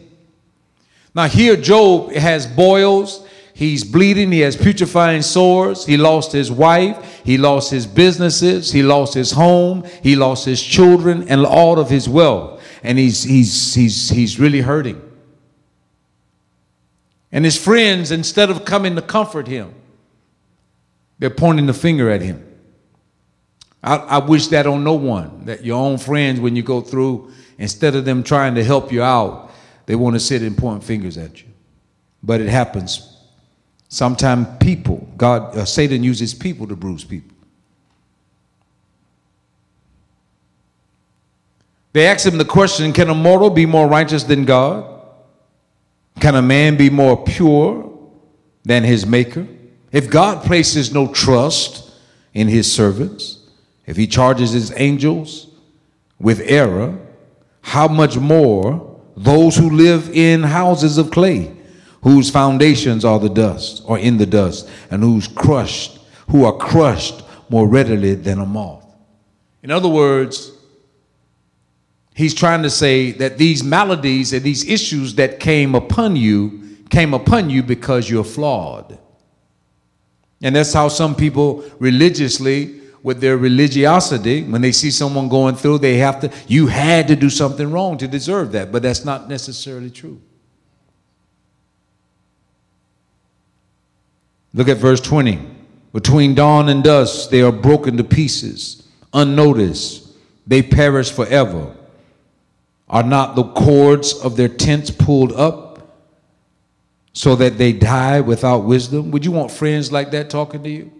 [1.14, 7.20] Now, here Job has boils, he's bleeding, he has putrefying sores, he lost his wife,
[7.22, 11.90] he lost his businesses, he lost his home, he lost his children, and all of
[11.90, 12.62] his wealth.
[12.82, 15.02] And he's, he's, he's, he's really hurting.
[17.30, 19.74] And his friends, instead of coming to comfort him,
[21.18, 22.42] they're pointing the finger at him.
[23.82, 27.32] I, I wish that on no one, that your own friends, when you go through
[27.58, 29.50] Instead of them trying to help you out,
[29.86, 31.48] they want to sit and point fingers at you.
[32.22, 33.16] But it happens.
[33.88, 37.36] Sometimes people, God, uh, Satan uses people to bruise people.
[41.92, 44.94] They ask him the question Can a mortal be more righteous than God?
[46.20, 47.90] Can a man be more pure
[48.64, 49.46] than his maker?
[49.90, 51.90] If God places no trust
[52.34, 53.38] in his servants,
[53.86, 55.46] if he charges his angels
[56.18, 56.98] with error,
[57.60, 61.54] how much more those who live in houses of clay,
[62.02, 65.98] whose foundations are the dust, or in the dust, and who's crushed,
[66.30, 68.84] who are crushed more readily than a moth.
[69.62, 70.52] In other words,
[72.14, 77.12] he's trying to say that these maladies and these issues that came upon you came
[77.14, 78.98] upon you because you're flawed.
[80.42, 85.78] And that's how some people religiously, with their religiosity, when they see someone going through,
[85.78, 88.70] they have to, you had to do something wrong to deserve that.
[88.70, 90.20] But that's not necessarily true.
[94.52, 95.40] Look at verse 20.
[95.94, 100.06] Between dawn and dusk, they are broken to pieces, unnoticed.
[100.46, 101.74] They perish forever.
[102.90, 105.66] Are not the cords of their tents pulled up?
[107.14, 109.10] so that they die without wisdom?
[109.10, 110.97] Would you want friends like that talking to you?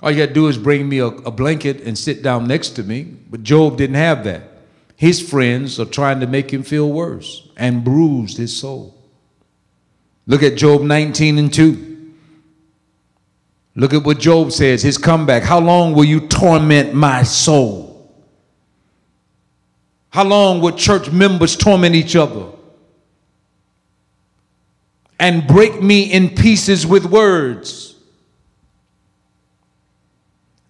[0.00, 2.70] All you got to do is bring me a, a, blanket and sit down next
[2.70, 3.02] to me.
[3.02, 4.42] But Job didn't have that.
[4.94, 8.94] His friends are trying to make him feel worse and bruised his soul.
[10.26, 12.14] Look at Job 19 and 2.
[13.74, 15.42] Look at what Job says, his comeback.
[15.42, 18.12] How long will you torment my soul?
[20.10, 22.52] How long will church members torment each other?
[25.18, 27.87] and break me in pieces with words.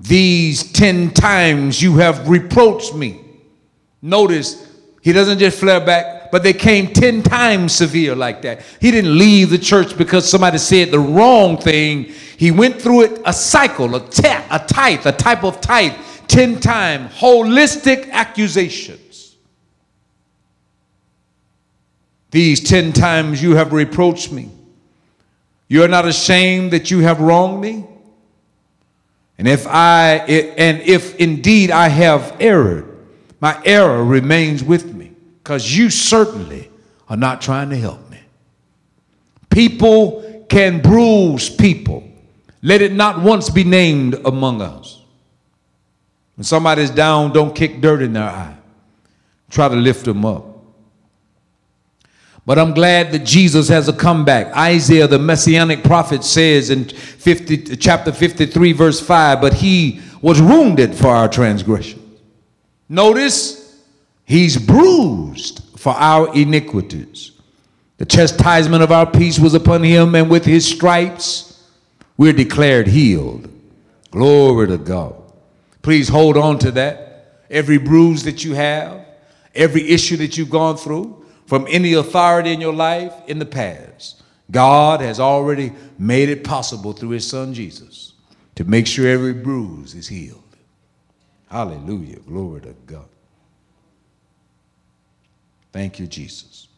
[0.00, 3.20] These ten times you have reproached me.
[4.00, 4.64] Notice,
[5.02, 8.62] he doesn't just flare back, but they came ten times severe like that.
[8.80, 12.04] He didn't leave the church because somebody said the wrong thing.
[12.36, 15.94] He went through it a cycle, a, ta- a tithe, a type of tithe,
[16.28, 19.36] ten time holistic accusations.
[22.30, 24.50] These ten times you have reproached me.
[25.66, 27.84] You are not ashamed that you have wronged me?
[29.38, 32.84] And if I and if indeed I have erred,
[33.40, 35.12] my error remains with me,
[35.42, 36.68] because you certainly
[37.08, 38.18] are not trying to help me.
[39.48, 42.02] People can bruise people.
[42.62, 45.00] Let it not once be named among us.
[46.34, 48.56] When somebody's down, don't kick dirt in their eye.
[49.50, 50.47] Try to lift them up.
[52.48, 54.56] But I'm glad that Jesus has a comeback.
[54.56, 60.94] Isaiah, the messianic prophet, says in 50, chapter 53, verse 5, but he was wounded
[60.94, 62.18] for our transgressions.
[62.88, 63.84] Notice,
[64.24, 67.32] he's bruised for our iniquities.
[67.98, 71.68] The chastisement of our peace was upon him, and with his stripes,
[72.16, 73.46] we're declared healed.
[74.10, 75.22] Glory to God.
[75.82, 77.42] Please hold on to that.
[77.50, 79.04] Every bruise that you have,
[79.54, 81.17] every issue that you've gone through,
[81.48, 84.22] from any authority in your life in the past.
[84.50, 88.12] God has already made it possible through his son Jesus
[88.54, 90.42] to make sure every bruise is healed.
[91.50, 92.18] Hallelujah.
[92.18, 93.08] Glory to God.
[95.72, 96.68] Thank you, Jesus.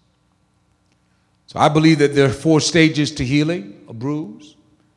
[1.48, 4.54] So I believe that there are four stages to healing a bruise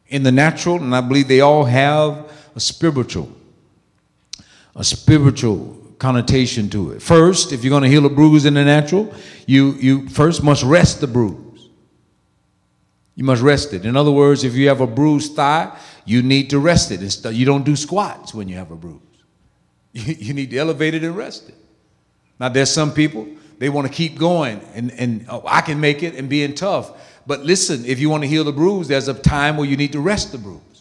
[0.09, 3.31] in the natural, and I believe they all have a spiritual,
[4.75, 7.01] a spiritual connotation to it.
[7.01, 9.13] First, if you're going to heal a bruise in the natural,
[9.45, 11.69] you, you first must rest the bruise.
[13.15, 13.85] You must rest it.
[13.85, 17.33] In other words, if you have a bruised thigh, you need to rest it.
[17.33, 18.99] You don't do squats when you have a bruise.
[19.95, 21.55] You, you need to elevate it and rest it.
[22.39, 23.27] Now, there's some people,
[23.59, 26.91] they want to keep going and, and oh, I can make it and being tough.
[27.27, 29.91] But listen, if you want to heal the bruise, there's a time where you need
[29.91, 30.72] to rest the bruise.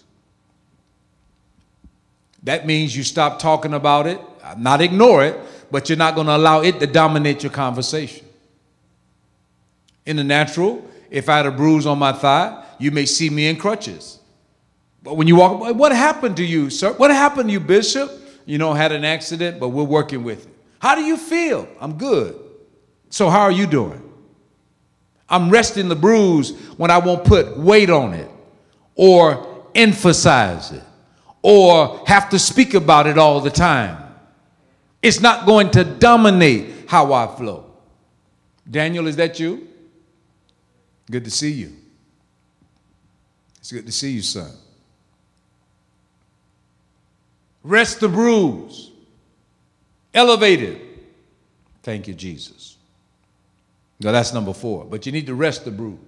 [2.43, 4.21] That means you stop talking about it
[4.57, 5.39] not ignore it,
[5.71, 8.27] but you're not going to allow it to dominate your conversation.
[10.05, 13.47] In the natural, if I had a bruise on my thigh, you may see me
[13.47, 14.19] in crutches.
[15.03, 16.93] But when you walk, what happened to you, sir?
[16.93, 18.11] What happened to you, Bishop?
[18.45, 20.53] You know, had an accident, but we're working with it.
[20.81, 21.69] How do you feel?
[21.81, 22.39] I'm good.
[23.11, 24.03] So, how are you doing?
[25.29, 28.29] I'm resting the bruise when I won't put weight on it
[28.97, 30.83] or emphasize it
[31.43, 33.99] or have to speak about it all the time.
[35.03, 37.67] It's not going to dominate how I flow.
[38.71, 39.67] Daniel, is that you?
[41.11, 41.77] Good to see you.
[43.59, 44.51] It's good to see you, son.
[47.65, 48.91] Rest the bruise.
[50.15, 50.81] Elevated.
[51.83, 52.77] Thank you, Jesus.
[54.01, 54.85] Now that's number four.
[54.85, 55.99] But you need to rest the bruise.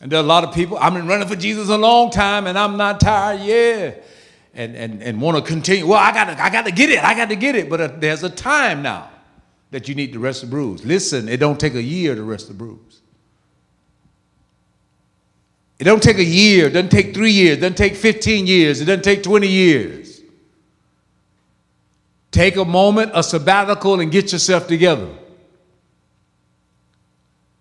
[0.00, 2.46] And there are a lot of people, I've been running for Jesus a long time
[2.46, 3.40] and I'm not tired.
[3.42, 3.94] Yeah
[4.54, 5.86] and, and, and want to continue.
[5.86, 7.02] Well, I got to I got to get it.
[7.02, 7.70] I got to get it.
[7.70, 9.10] But uh, there's a time now
[9.70, 10.84] that you need to rest the bruise.
[10.84, 13.00] Listen, it don't take a year to rest the bruise.
[15.78, 16.66] It don't take a year.
[16.66, 17.58] It doesn't take three years.
[17.58, 18.80] It doesn't take 15 years.
[18.80, 20.20] It doesn't take 20 years.
[22.32, 25.08] Take a moment, a sabbatical, and get yourself together.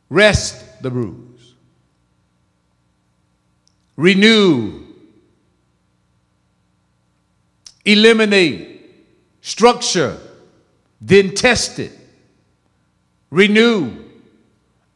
[0.10, 1.29] Rest the bruise.
[4.00, 4.86] Renew.
[7.84, 8.82] Eliminate,
[9.42, 10.18] structure,
[11.02, 11.92] then test it,
[13.30, 13.92] renew,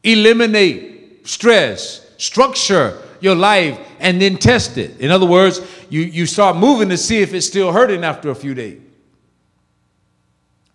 [0.02, 4.98] eliminate stress, structure your life, and then test it.
[5.00, 8.34] In other words, you, you start moving to see if it's still hurting after a
[8.34, 8.80] few days.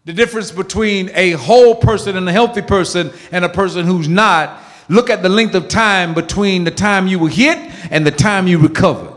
[0.06, 4.62] The difference between a whole person and a healthy person and a person who's not,
[4.90, 7.58] look at the length of time between the time you were hit
[7.92, 9.16] and the time you recovered.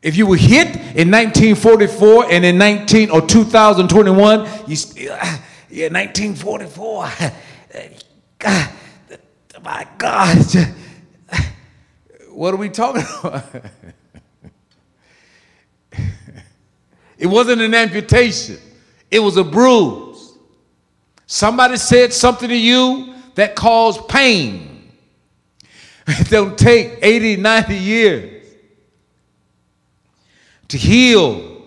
[0.00, 5.04] If you were hit in 1944 and in 19 or 2021, you still,
[5.70, 7.10] yeah, 1944.
[8.38, 8.70] God,
[9.62, 10.46] my God.
[12.30, 13.44] What are we talking about?
[17.18, 18.58] it wasn't an amputation,
[19.10, 20.32] it was a bruise.
[21.26, 24.92] Somebody said something to you that cause pain.
[26.06, 28.46] It don't take 80, 90 years
[30.68, 31.62] to heal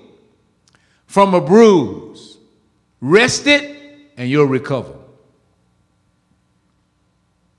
[1.06, 2.38] from a bruise.
[3.02, 3.78] Rest it
[4.18, 4.94] and you'll recover.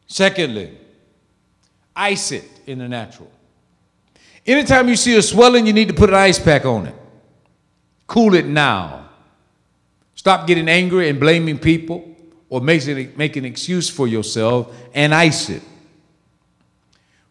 [0.06, 0.76] Secondly,
[1.94, 3.30] ice it in the natural.
[4.46, 6.94] Anytime you see a swelling, you need to put an ice pack on it.
[8.06, 9.08] Cool it now.
[10.14, 12.15] Stop getting angry and blaming people
[12.48, 15.62] or make an excuse for yourself and ice it.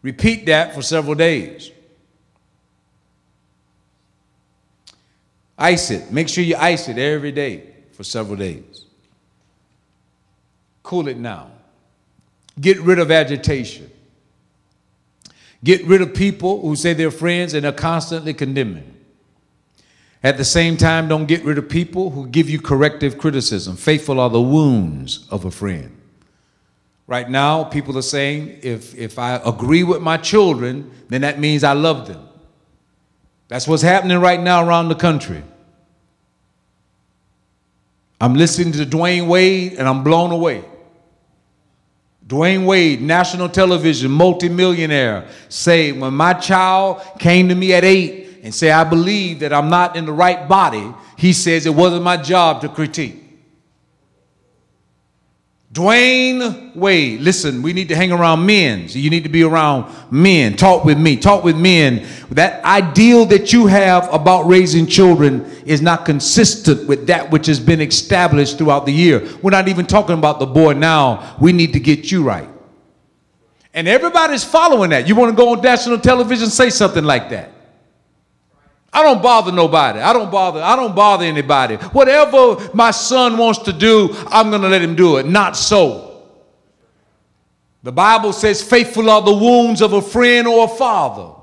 [0.02, 1.70] Repeat that for several days.
[5.58, 6.12] Ice it.
[6.12, 7.62] Make sure you ice it every day
[7.92, 8.84] for several days.
[10.82, 11.50] Cool it now.
[12.60, 13.90] Get rid of agitation.
[15.64, 18.95] Get rid of people who say they're friends and are constantly condemning.
[20.26, 23.76] At the same time, don't get rid of people who give you corrective criticism.
[23.76, 25.96] Faithful are the wounds of a friend.
[27.06, 31.62] Right now, people are saying if, if I agree with my children, then that means
[31.62, 32.28] I love them.
[33.46, 35.44] That's what's happening right now around the country.
[38.20, 40.64] I'm listening to Dwyane Wade and I'm blown away.
[42.26, 48.54] Dwyane Wade, national television, multimillionaire, say, when my child came to me at eight and
[48.54, 52.16] say, I believe that I'm not in the right body, he says it wasn't my
[52.16, 53.20] job to critique.
[55.72, 58.88] Dwyane Wade, listen, we need to hang around men.
[58.88, 60.54] So you need to be around men.
[60.54, 61.16] Talk with me.
[61.16, 62.06] Talk with men.
[62.30, 67.58] That ideal that you have about raising children is not consistent with that which has
[67.58, 69.28] been established throughout the year.
[69.42, 71.36] We're not even talking about the boy now.
[71.40, 72.48] We need to get you right.
[73.74, 75.08] And everybody's following that.
[75.08, 77.55] You want to go on national television, say something like that.
[78.96, 80.00] I don't bother nobody.
[80.00, 80.62] I don't bother.
[80.62, 81.76] I don't bother anybody.
[81.76, 85.26] Whatever my son wants to do, I'm going to let him do it.
[85.26, 86.22] Not so.
[87.82, 91.34] The Bible says, faithful are the wounds of a friend or a father.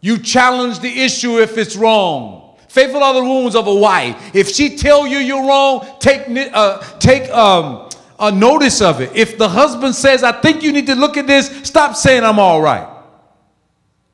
[0.00, 2.56] You challenge the issue if it's wrong.
[2.68, 4.34] Faithful are the wounds of a wife.
[4.34, 6.22] If she tell you you're wrong, take
[6.54, 9.14] uh, take um, a notice of it.
[9.14, 12.38] If the husband says, "I think you need to look at this," stop saying I'm
[12.38, 12.88] all right,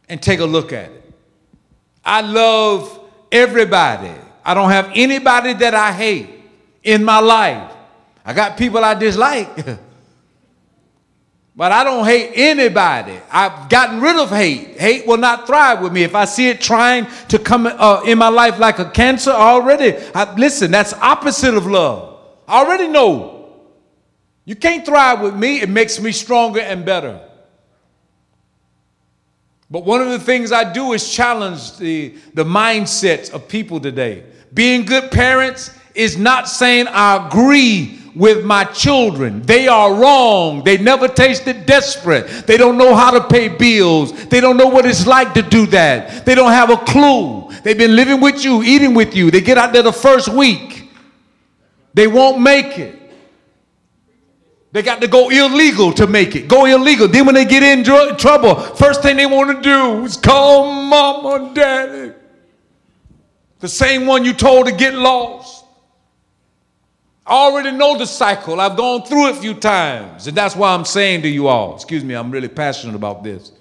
[0.09, 1.07] and take a look at it.
[2.09, 2.98] I love
[3.30, 4.11] everybody.
[4.42, 6.30] I don't have anybody that I hate
[6.82, 7.70] in my life.
[8.24, 9.54] I got people I dislike,
[11.54, 13.12] but I don't hate anybody.
[13.30, 14.80] I've gotten rid of hate.
[14.80, 16.02] Hate will not thrive with me.
[16.02, 19.94] If I see it trying to come uh, in my life like a cancer already,
[20.14, 22.20] I, listen, that's opposite of love.
[22.48, 23.50] I already know.
[24.46, 25.61] You can't thrive with me.
[25.61, 27.28] It makes me stronger and better.
[29.71, 34.25] But one of the things I do is challenge the, the mindsets of people today.
[34.55, 39.43] Being good parents is not saying I agree with my children.
[39.43, 40.64] They are wrong.
[40.64, 42.47] They never tasted desperate.
[42.47, 44.12] They don't know how to pay bills.
[44.29, 46.25] They don't know what it's like to do that.
[46.25, 47.51] They don't have a clue.
[47.62, 49.31] They've been living with you, eating with you.
[49.31, 50.91] They get out there the first week.
[51.93, 53.07] They won't make it.
[54.71, 56.47] They got to go illegal to make it.
[56.47, 57.09] Go illegal.
[57.09, 60.73] Then when they get in dr- trouble, first thing they want to do is call
[60.73, 62.12] mama and daddy.
[63.61, 65.64] The same one you told to get lost.
[67.27, 68.61] I already know the cycle.
[68.61, 70.27] I've gone through it a few times.
[70.27, 73.53] And that's why I'm saying to you all, excuse me, I'm really passionate about this.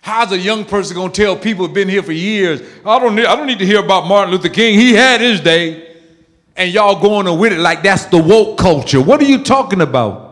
[0.00, 3.14] How's a young person going to tell people who've been here for years, I don't,
[3.14, 4.78] need, I don't need to hear about Martin Luther King.
[4.78, 5.85] He had his day
[6.56, 9.00] and y'all going with it like that's the woke culture.
[9.00, 10.26] What are you talking about?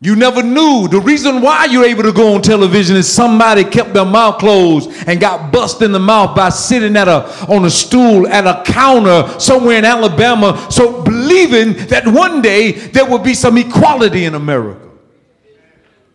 [0.00, 0.88] You never knew.
[0.88, 4.90] The reason why you're able to go on television is somebody kept their mouth closed
[5.06, 8.64] and got bust in the mouth by sitting at a on a stool at a
[8.64, 14.34] counter somewhere in Alabama, so believing that one day there will be some equality in
[14.34, 14.90] America.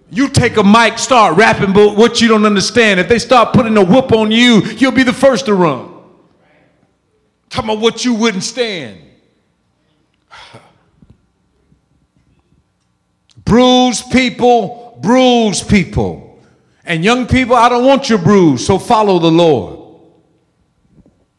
[0.10, 3.78] You take a mic, start rapping, but what you don't understand, if they start putting
[3.78, 5.97] a whoop on you, you'll be the first to run.
[7.50, 9.00] Talking about what you wouldn't stand.
[13.46, 16.40] bruised people, bruised people.
[16.86, 19.78] And young people, I don't want your bruise, so follow the Lord.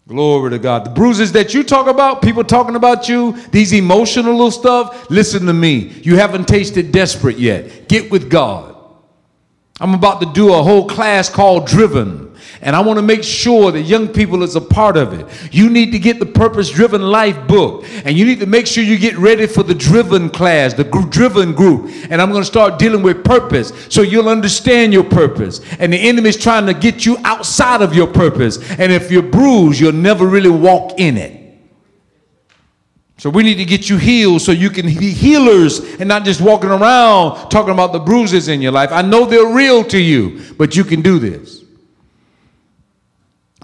[0.08, 0.86] Glory to God.
[0.86, 5.44] The bruises that you talk about, people talking about you, these emotional little stuff, listen
[5.46, 6.00] to me.
[6.02, 7.88] You haven't tasted desperate yet.
[7.88, 8.74] Get with God.
[9.80, 12.27] I'm about to do a whole class called Driven.
[12.60, 15.54] And I want to make sure that young people is a part of it.
[15.54, 17.84] You need to get the Purpose Driven Life book.
[18.04, 21.52] And you need to make sure you get ready for the Driven class, the Driven
[21.52, 21.90] group.
[22.10, 25.60] And I'm going to start dealing with purpose so you'll understand your purpose.
[25.78, 28.58] And the enemy is trying to get you outside of your purpose.
[28.72, 31.38] And if you're bruised, you'll never really walk in it.
[33.18, 36.40] So we need to get you healed so you can be healers and not just
[36.40, 38.90] walking around talking about the bruises in your life.
[38.92, 41.64] I know they're real to you, but you can do this.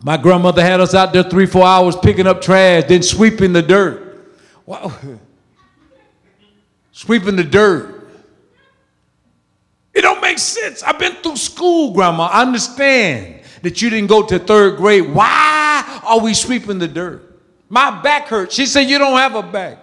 [0.04, 3.62] My grandmother had us out there three, four hours picking up trash, then sweeping the
[3.62, 4.36] dirt.
[4.66, 4.92] Wow.
[6.92, 8.06] Sweeping the dirt.
[9.94, 10.82] It don't make sense.
[10.82, 12.26] I've been through school, Grandma.
[12.26, 15.10] I understand that you didn't go to third grade.
[15.10, 17.40] Why are we sweeping the dirt?
[17.68, 18.54] My back hurts.
[18.54, 19.78] She said, You don't have a back.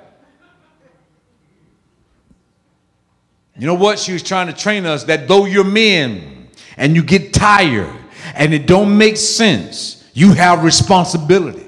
[3.58, 4.00] You know what?
[4.00, 6.48] She was trying to train us that though you're men
[6.78, 7.94] and you get tired
[8.36, 11.68] and it don't make sense, you have responsibility.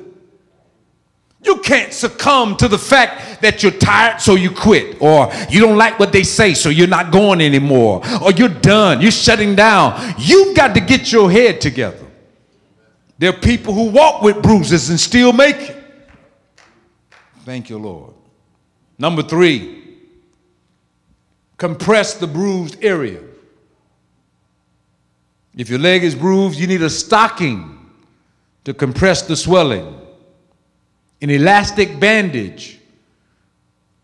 [1.43, 5.77] You can't succumb to the fact that you're tired, so you quit, or you don't
[5.77, 10.15] like what they say, so you're not going anymore, or you're done, you're shutting down.
[10.17, 12.05] You've got to get your head together.
[13.17, 15.83] There are people who walk with bruises and still make it.
[17.45, 18.13] Thank you, Lord.
[18.97, 19.97] Number three,
[21.57, 23.21] compress the bruised area.
[25.55, 27.72] If your leg is bruised, you need a stocking
[28.63, 29.99] to compress the swelling,
[31.21, 32.79] an elastic bandage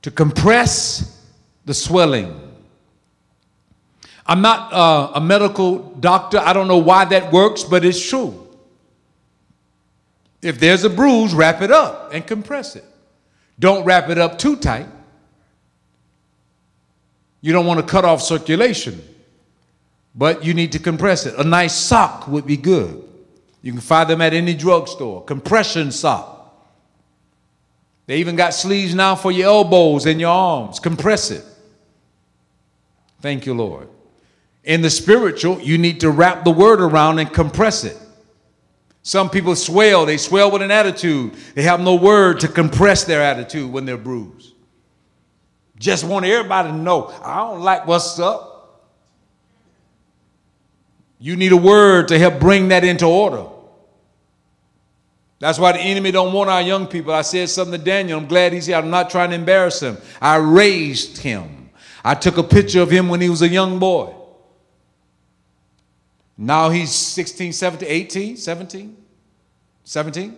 [0.02, 1.26] to compress
[1.66, 2.40] the swelling.
[4.26, 6.38] I'm not uh, a medical doctor.
[6.38, 8.48] I don't know why that works, but it's true.
[10.42, 12.86] If there's a bruise, wrap it up and compress it.
[13.60, 14.88] Don't wrap it up too tight.
[17.42, 19.02] You don't want to cut off circulation,
[20.14, 21.36] but you need to compress it.
[21.38, 23.09] A nice sock would be good.
[23.62, 25.24] You can find them at any drugstore.
[25.24, 26.38] Compression sock.
[28.06, 30.80] They even got sleeves now for your elbows and your arms.
[30.80, 31.44] Compress it.
[33.22, 33.90] Thank you, Lord.
[34.64, 37.98] In the spiritual, you need to wrap the word around and compress it.
[39.02, 41.34] Some people swell, they swell with an attitude.
[41.56, 44.54] They have no word to compress their attitude when they're bruised.
[45.78, 48.49] Just want everybody to know, I don't like what's up.
[51.20, 53.46] You need a word to help bring that into order.
[55.40, 57.14] That's why the enemy don't want our young people.
[57.14, 58.20] I said something to Daniel.
[58.20, 58.76] I'm glad he's here.
[58.78, 59.98] I'm not trying to embarrass him.
[60.22, 61.70] I raised him.
[62.04, 64.14] I took a picture of him when he was a young boy.
[66.38, 68.98] Now he's 16, 17, 18, 17.
[69.84, 70.38] 17?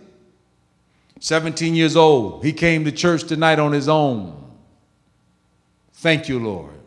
[1.19, 2.43] 17 years old.
[2.43, 4.51] He came to church tonight on his own.
[5.93, 6.80] Thank you, Lord.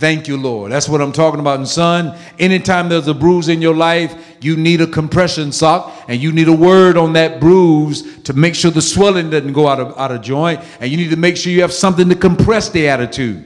[0.00, 0.72] Thank you, Lord.
[0.72, 1.58] That's what I'm talking about.
[1.58, 6.18] And son, anytime there's a bruise in your life, you need a compression sock and
[6.18, 9.78] you need a word on that bruise to make sure the swelling doesn't go out
[9.78, 10.62] of, out of joint.
[10.80, 13.44] And you need to make sure you have something to compress the attitude.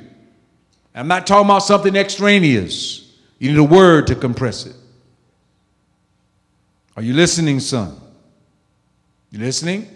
[0.94, 3.12] I'm not talking about something extraneous.
[3.40, 4.76] You need a word to compress it.
[6.96, 8.00] Are you listening, son?
[9.30, 9.88] You listening?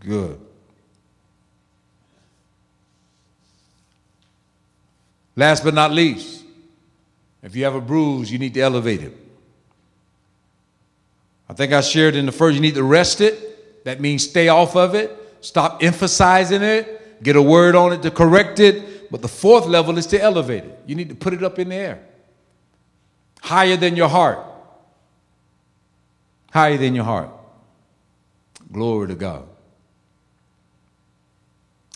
[0.00, 0.40] Good.
[5.36, 6.44] Last but not least,
[7.42, 9.12] if you have a bruise, you need to elevate it.
[11.48, 13.84] I think I shared in the first, you need to rest it.
[13.84, 18.10] That means stay off of it, stop emphasizing it, get a word on it to
[18.10, 19.10] correct it.
[19.12, 20.80] But the fourth level is to elevate it.
[20.86, 22.04] You need to put it up in the air,
[23.40, 24.44] higher than your heart
[26.56, 27.30] higher than your heart.
[28.72, 29.46] Glory to God.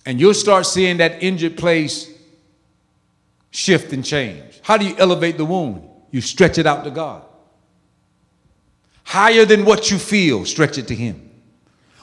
[0.04, 2.10] And you'll start seeing that injured place
[3.50, 4.60] shift and change.
[4.62, 5.88] How do you elevate the wound?
[6.10, 7.24] You stretch it out to God.
[9.04, 11.30] Higher than what you feel, stretch it to Him.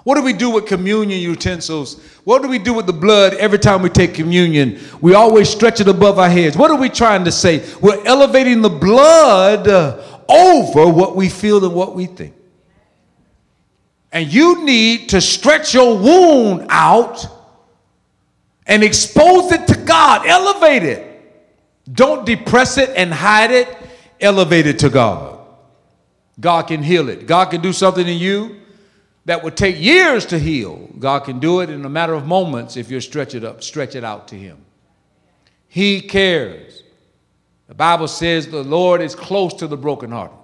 [0.04, 2.02] What do we do with communion utensils?
[2.24, 4.80] What do we do with the blood every time we take communion?
[5.02, 6.56] We always stretch it above our heads.
[6.56, 7.66] What are we trying to say?
[7.82, 12.34] We're elevating the blood uh, over what we feel and what we think.
[14.14, 17.28] And you need to stretch your wound out
[18.66, 20.26] and expose it to God.
[20.26, 21.07] Elevate it.
[21.92, 23.76] Don't depress it and hide it.
[24.20, 25.40] Elevate it to God.
[26.40, 27.28] God can heal it.
[27.28, 28.60] God can do something in you
[29.26, 30.90] that would take years to heal.
[31.00, 33.96] God can do it in a matter of moments if you stretch it up, stretch
[33.96, 34.58] it out to Him.
[35.68, 36.84] He cares.
[37.68, 40.38] The Bible says the Lord is close to the brokenhearted.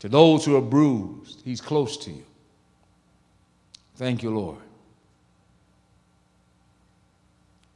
[0.00, 2.24] To those who are bruised, He's close to you.
[3.94, 4.58] Thank you, Lord.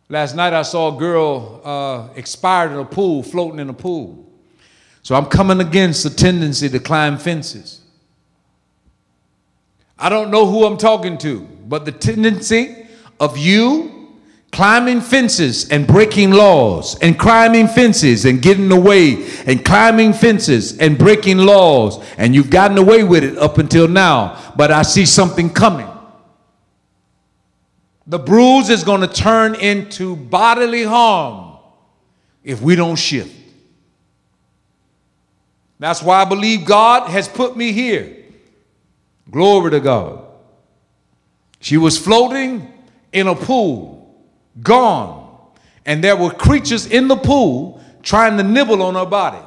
[0.08, 4.24] Last night I saw a girl uh, expired in a pool, floating in a pool.
[5.02, 7.80] So I'm coming against the tendency to climb fences.
[9.98, 12.86] I don't know who I'm talking to, but the tendency
[13.18, 13.96] of you
[14.52, 20.96] climbing fences and breaking laws and climbing fences and getting away and climbing fences and
[20.96, 25.50] breaking laws and you've gotten away with it up until now but i see something
[25.50, 25.88] coming
[28.06, 31.56] the bruise is going to turn into bodily harm
[32.44, 33.34] if we don't shift
[35.78, 38.16] that's why i believe god has put me here
[39.30, 40.24] glory to god
[41.60, 42.72] she was floating
[43.12, 43.96] in a pool
[44.62, 45.24] gone.
[45.84, 49.44] And there were creatures in the pool trying to nibble on her body.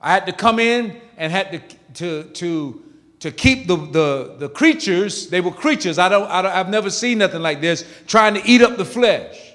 [0.00, 1.60] I had to come in and had to,
[1.94, 2.82] to, to,
[3.20, 6.90] to keep the, the, the creatures, they were creatures, I don't, I don't, I've never
[6.90, 9.54] seen nothing like this, trying to eat up the flesh.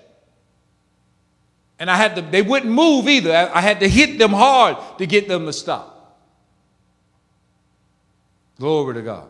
[1.79, 3.31] And I had to, they wouldn't move either.
[3.31, 6.19] I, I had to hit them hard to get them to stop.
[8.57, 9.27] Glory to God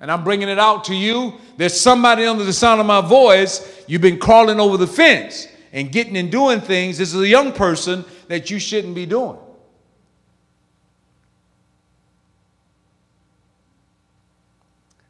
[0.00, 1.34] and I'm bringing it out to you.
[1.56, 3.84] There's somebody under the sound of my voice.
[3.86, 6.98] You've been crawling over the fence and getting and doing things.
[6.98, 9.38] This is a young person that you shouldn't be doing.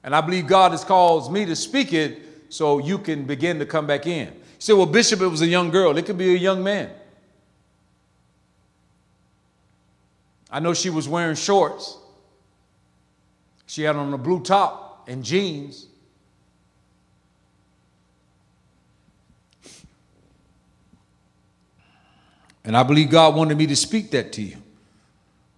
[0.06, 3.66] And I believe God has caused me to speak it so you can begin to
[3.66, 4.28] come back in.
[4.28, 5.98] You say, well, Bishop, it was a young girl.
[5.98, 6.90] It could be a young man.
[10.48, 11.98] I know she was wearing shorts.
[13.66, 15.88] She had on a blue top and jeans.
[22.64, 24.56] And I believe God wanted me to speak that to you.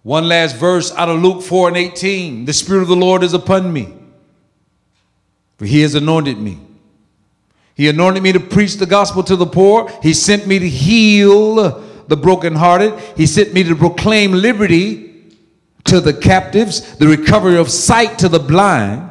[0.01, 3.33] One last verse out of Luke 4 and 18 The Spirit of the Lord is
[3.33, 3.98] upon me,
[5.59, 6.57] for He has anointed me.
[7.75, 9.89] He anointed me to preach the gospel to the poor.
[10.01, 11.55] He sent me to heal
[12.07, 12.97] the brokenhearted.
[13.15, 15.33] He sent me to proclaim liberty
[15.85, 19.09] to the captives, the recovery of sight to the blind,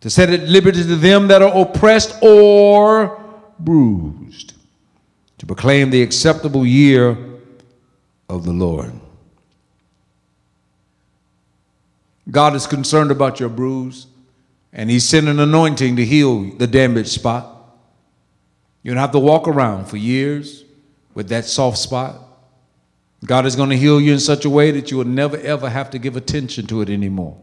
[0.00, 3.22] to set at liberty to them that are oppressed or
[3.58, 4.54] bruised,
[5.38, 7.16] to proclaim the acceptable year
[8.28, 8.92] of the Lord.
[12.30, 14.06] God is concerned about your bruise,
[14.76, 17.54] and He sent an anointing to heal the damaged spot.
[18.82, 20.64] You don't have to walk around for years
[21.14, 22.20] with that soft spot.
[23.24, 25.68] God is going to heal you in such a way that you will never ever
[25.70, 27.40] have to give attention to it anymore.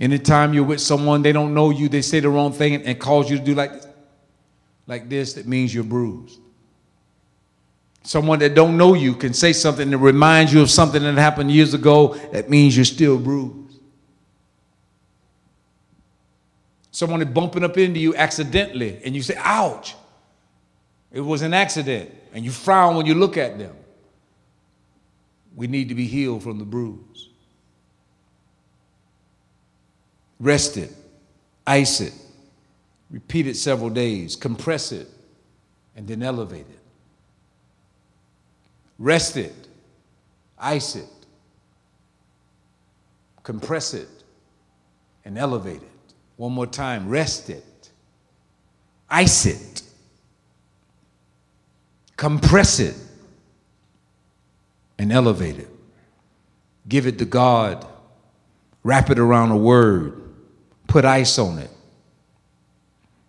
[0.00, 2.98] Anytime you're with someone, they don't know you, they say the wrong thing and, and
[2.98, 3.72] cause you to do like,
[4.88, 6.40] like this, that means you're bruised.
[8.02, 11.52] Someone that don't know you can say something that reminds you of something that happened
[11.52, 13.61] years ago, that means you're still bruised.
[16.92, 19.96] Someone is bumping up into you accidentally and you say, ouch.
[21.10, 23.74] It was an accident and you frown when you look at them.
[25.56, 27.30] We need to be healed from the bruise.
[30.38, 30.92] Rest it,
[31.66, 32.12] ice it,
[33.10, 35.08] repeat it several days, compress it,
[35.96, 36.78] and then elevate it.
[38.98, 39.54] Rest it,
[40.58, 41.08] ice it,
[43.42, 44.08] compress it,
[45.24, 45.91] and elevate it.
[46.42, 47.90] One more time, rest it,
[49.08, 49.82] ice it,
[52.16, 52.96] compress it,
[54.98, 55.68] and elevate it.
[56.88, 57.86] Give it to God,
[58.82, 60.20] wrap it around a word,
[60.88, 61.70] put ice on it,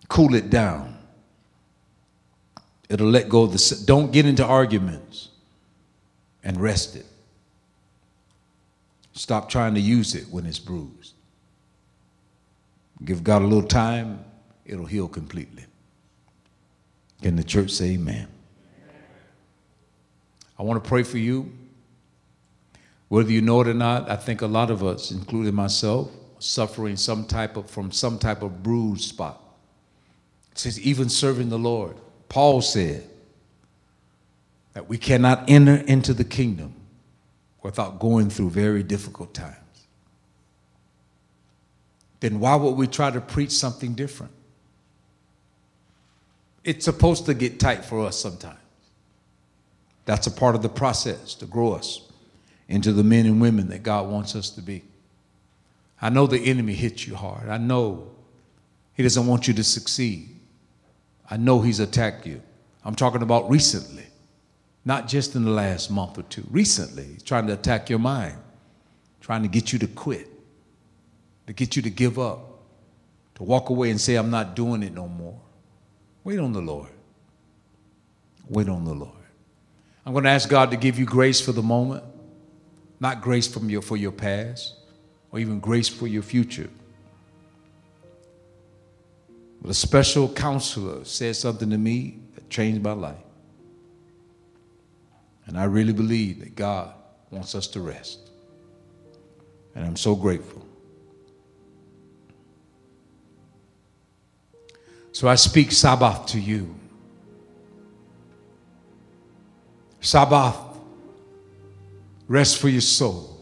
[0.08, 0.98] cool it down.
[2.88, 3.82] It'll let go of the.
[3.86, 5.28] Don't get into arguments
[6.42, 7.06] and rest it.
[9.12, 11.13] Stop trying to use it when it's bruised.
[13.02, 14.24] Give God a little time,
[14.64, 15.64] it'll heal completely.
[17.22, 18.28] Can the church say amen?
[20.58, 21.50] I want to pray for you.
[23.08, 26.96] Whether you know it or not, I think a lot of us, including myself, suffering
[26.96, 29.40] some type of from some type of bruised spot.
[30.52, 31.96] It says, even serving the Lord.
[32.28, 33.08] Paul said
[34.74, 36.74] that we cannot enter into the kingdom
[37.62, 39.63] without going through very difficult times.
[42.24, 44.32] Then why would we try to preach something different?
[46.64, 48.56] It's supposed to get tight for us sometimes.
[50.06, 52.00] That's a part of the process to grow us
[52.66, 54.84] into the men and women that God wants us to be.
[56.00, 57.50] I know the enemy hits you hard.
[57.50, 58.10] I know
[58.94, 60.34] he doesn't want you to succeed.
[61.30, 62.40] I know he's attacked you.
[62.86, 64.06] I'm talking about recently,
[64.86, 66.46] not just in the last month or two.
[66.50, 68.38] Recently, he's trying to attack your mind,
[69.20, 70.30] trying to get you to quit,
[71.46, 72.60] to get you to give up,
[73.36, 75.38] to walk away and say, I'm not doing it no more.
[76.22, 76.88] Wait on the Lord.
[78.48, 79.10] Wait on the Lord.
[80.06, 82.04] I'm going to ask God to give you grace for the moment,
[83.00, 84.74] not grace from your, for your past
[85.30, 86.68] or even grace for your future.
[89.60, 93.16] But a special counselor said something to me that changed my life.
[95.46, 96.92] And I really believe that God
[97.30, 98.30] wants us to rest.
[99.74, 100.63] And I'm so grateful.
[105.14, 106.74] So I speak Sabbath to you.
[110.00, 110.56] Sabbath,
[112.26, 113.38] rest for your soul.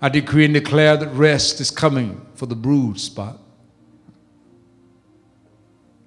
[0.00, 3.40] I decree and declare that rest is coming for the bruised spot.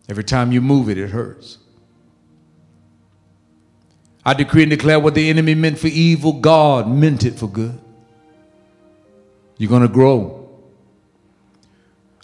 [0.08, 1.58] Every time you move it, it hurts.
[4.26, 7.78] I decree and declare what the enemy meant for evil, God meant it for good.
[9.58, 10.45] You're going to grow.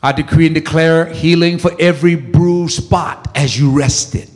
[0.04, 4.30] I decree and declare healing for every bruised spot as you rest it.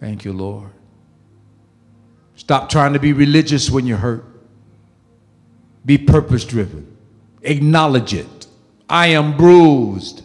[0.00, 0.70] Thank you, Lord.
[2.34, 4.24] Stop trying to be religious when you're hurt.
[5.86, 6.96] Be purpose driven.
[7.42, 8.46] Acknowledge it.
[8.88, 10.24] I am bruised.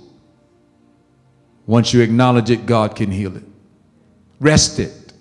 [1.67, 3.43] Once you acknowledge it, God can heal it.
[4.39, 5.13] Rest it.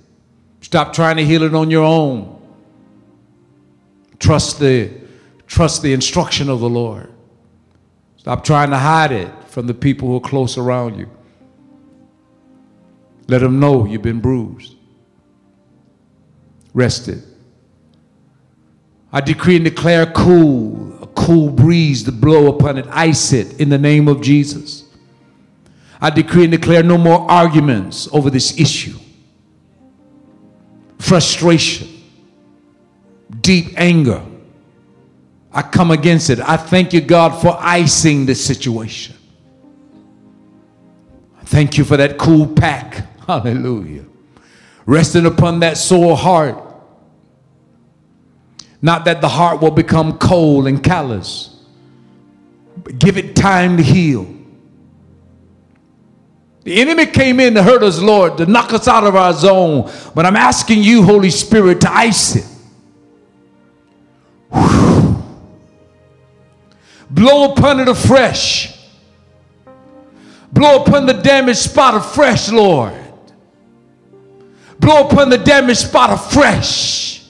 [0.63, 2.33] Stop trying to heal it on your own.
[4.19, 4.91] Trust the,
[5.47, 7.13] trust the instruction of the Lord.
[8.27, 11.09] Stop trying to hide it from the people who are close around you.
[13.29, 14.75] Let them know you've been bruised.
[16.75, 17.23] rested.
[19.13, 22.87] I decree and declare cool, a cool breeze to blow upon it.
[22.89, 24.83] Ice it in the name of Jesus.
[26.01, 28.99] I decree and declare no more arguments over this issue.
[30.99, 31.87] Frustration,
[33.41, 34.21] deep anger.
[35.57, 36.39] I come against it.
[36.39, 39.17] I thank you, God, for icing the situation.
[41.47, 43.07] Thank you for that cool pack.
[43.27, 44.05] Hallelujah.
[44.85, 46.63] Resting upon that sore heart.
[48.83, 51.59] Not that the heart will become cold and callous,
[52.77, 54.31] but give it time to heal.
[56.65, 59.91] The enemy came in to hurt us, Lord, to knock us out of our zone.
[60.15, 62.56] But I'm asking you, Holy Spirit, to ice it.
[67.11, 68.75] Blow upon it afresh.
[70.53, 72.95] Blow upon the damaged spot afresh, Lord.
[74.79, 77.23] Blow upon the damaged spot afresh.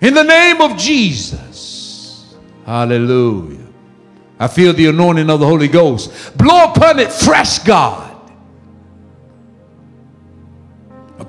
[0.00, 2.34] In the name of Jesus.
[2.66, 3.60] Hallelujah.
[4.38, 6.36] I feel the anointing of the Holy Ghost.
[6.36, 8.13] Blow upon it fresh, God.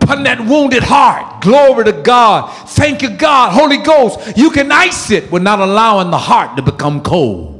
[0.05, 1.41] Upon that wounded heart.
[1.41, 2.51] Glory to God.
[2.69, 3.53] Thank you, God.
[3.53, 7.53] Holy Ghost, you can ice it without allowing the heart to become cold.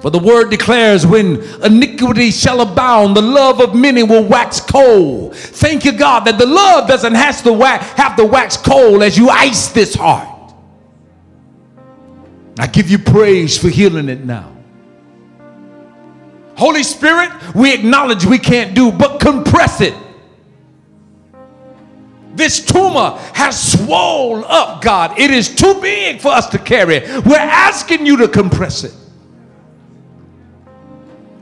[0.00, 5.36] For the word declares, when iniquity shall abound, the love of many will wax cold.
[5.36, 9.16] Thank you, God, that the love doesn't have to wax, have to wax cold as
[9.16, 10.52] you ice this heart.
[12.58, 14.57] I give you praise for healing it now.
[16.58, 19.94] Holy Spirit, we acknowledge we can't do, but compress it.
[22.34, 25.16] This tumor has swollen up, God.
[25.20, 26.98] It is too big for us to carry.
[27.20, 28.92] We're asking you to compress it.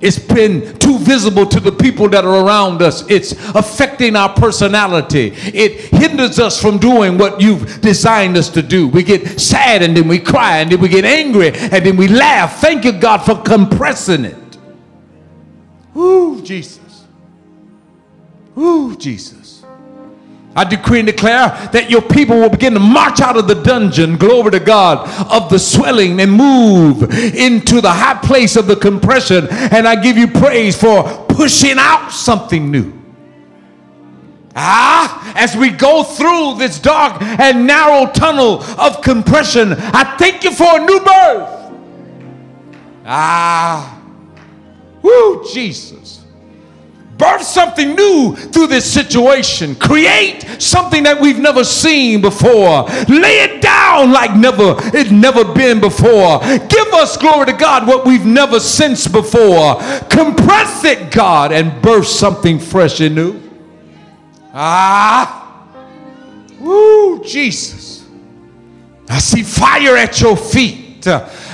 [0.02, 3.10] It's been too visible to the people that are around us.
[3.10, 5.32] It's affecting our personality.
[5.34, 8.86] It hinders us from doing what you've designed us to do.
[8.86, 12.08] We get sad and then we cry and then we get angry and then we
[12.08, 12.60] laugh.
[12.60, 14.45] Thank you, God, for compressing it.
[15.96, 17.06] Woo, Jesus.
[18.54, 19.64] Woo, Jesus.
[20.54, 24.18] I decree and declare that your people will begin to march out of the dungeon,
[24.18, 27.02] glory to God, of the swelling and move
[27.34, 29.48] into the high place of the compression.
[29.48, 32.92] And I give you praise for pushing out something new.
[34.54, 40.52] Ah, as we go through this dark and narrow tunnel of compression, I thank you
[40.52, 41.72] for a new birth.
[43.06, 43.95] Ah,
[45.06, 46.06] woo, Jesus
[47.18, 49.74] birth something new through this situation.
[49.76, 52.84] Create something that we've never seen before.
[53.08, 56.40] Lay it down like never it never been before.
[56.40, 59.76] Give us glory to God what we've never sensed before.
[60.10, 63.42] Compress it, God, and birth something fresh and new.
[64.52, 65.42] Ah.
[66.58, 68.04] Woo, Jesus.
[69.08, 71.06] I see fire at your feet.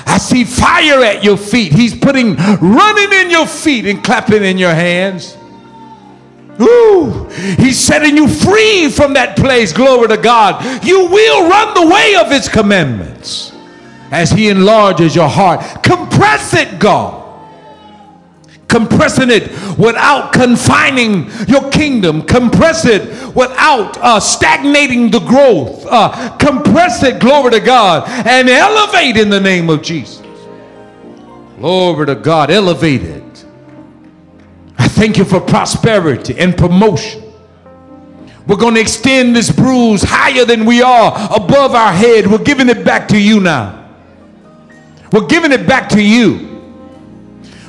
[0.07, 1.73] I see fire at your feet.
[1.73, 5.37] He's putting running in your feet and clapping in your hands.
[6.61, 7.29] Ooh,
[7.59, 9.73] he's setting you free from that place.
[9.73, 10.85] Glory to God.
[10.85, 13.53] You will run the way of his commandments
[14.11, 15.83] as he enlarges your heart.
[15.83, 17.22] Compress it, God
[18.73, 23.03] compressing it without confining your kingdom, compress it
[23.37, 29.41] without uh, stagnating the growth, uh, compress it, glory to God, and elevate in the
[29.41, 30.23] name of Jesus.
[31.59, 33.47] Glory to God, elevate it.
[34.79, 37.23] I thank you for prosperity and promotion.
[38.47, 42.27] We're going to extend this bruise higher than we are above our head.
[42.27, 43.91] We're giving it back to you now.
[45.13, 46.52] We're giving it back to you.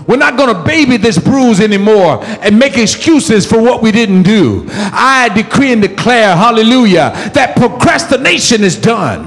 [0.08, 4.24] We're not going to baby this bruise anymore and make excuses for what we didn't
[4.24, 4.66] do.
[4.70, 9.26] I decree and declare, hallelujah, that procrastination is done.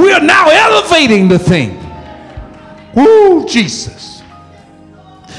[0.00, 1.78] We are now elevating the thing.
[2.94, 4.22] Woo, Jesus.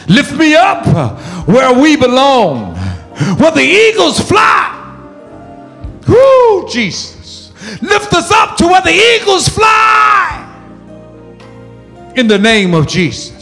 [0.07, 0.85] Lift me up
[1.47, 2.75] where we belong,
[3.37, 4.71] where the eagles fly.
[6.07, 7.51] Woo, Jesus.
[7.81, 10.41] Lift us up to where the eagles fly.
[12.15, 13.32] In the name of Jesus.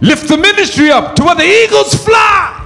[0.00, 2.60] Lift the ministry up to where the eagles fly.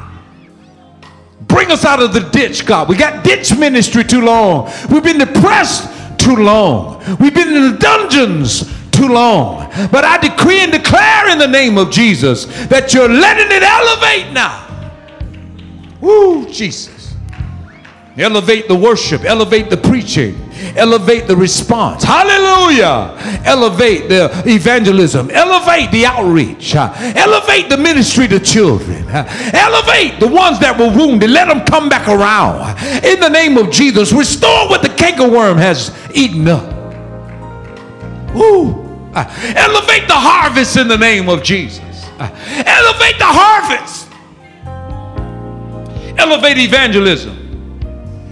[1.42, 2.88] Bring us out of the ditch, God.
[2.88, 4.70] We got ditch ministry too long.
[4.90, 6.98] We've been depressed too long.
[7.18, 9.70] We've been in the dungeons too long.
[9.90, 14.32] But I decree and declare in the name of Jesus that you're letting it elevate
[14.32, 14.66] now.
[16.00, 17.14] Woo, Jesus.
[18.16, 22.02] Elevate the worship, elevate the preaching, elevate the response.
[22.04, 23.14] Hallelujah.
[23.44, 30.76] Elevate the evangelism, elevate the outreach, elevate the ministry to children, elevate the ones that
[30.78, 31.30] were wounded.
[31.30, 32.78] Let them come back around.
[33.04, 36.74] In the name of Jesus, restore what the cankerworm has eaten up.
[38.34, 38.84] Woo.
[39.14, 41.80] Elevate the harvest in the name of Jesus.
[42.18, 44.06] Elevate the harvest.
[46.18, 47.36] Elevate evangelism.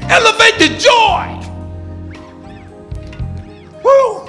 [0.03, 1.46] Elevate the joy.
[3.87, 4.19] Woo!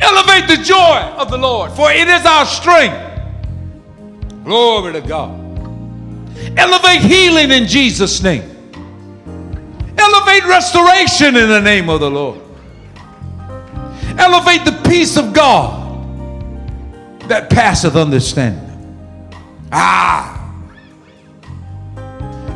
[0.00, 2.96] Elevate the joy of the Lord, for it is our strength.
[4.44, 5.38] Glory to God.
[6.56, 8.42] Elevate healing in Jesus' name.
[9.98, 12.40] Elevate restoration in the name of the Lord.
[14.18, 15.78] Elevate the peace of God
[17.28, 18.66] that passeth understanding.
[19.70, 20.38] Ah.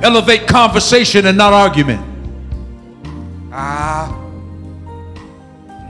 [0.03, 2.14] Elevate conversation and not argument.
[3.57, 4.21] Ah.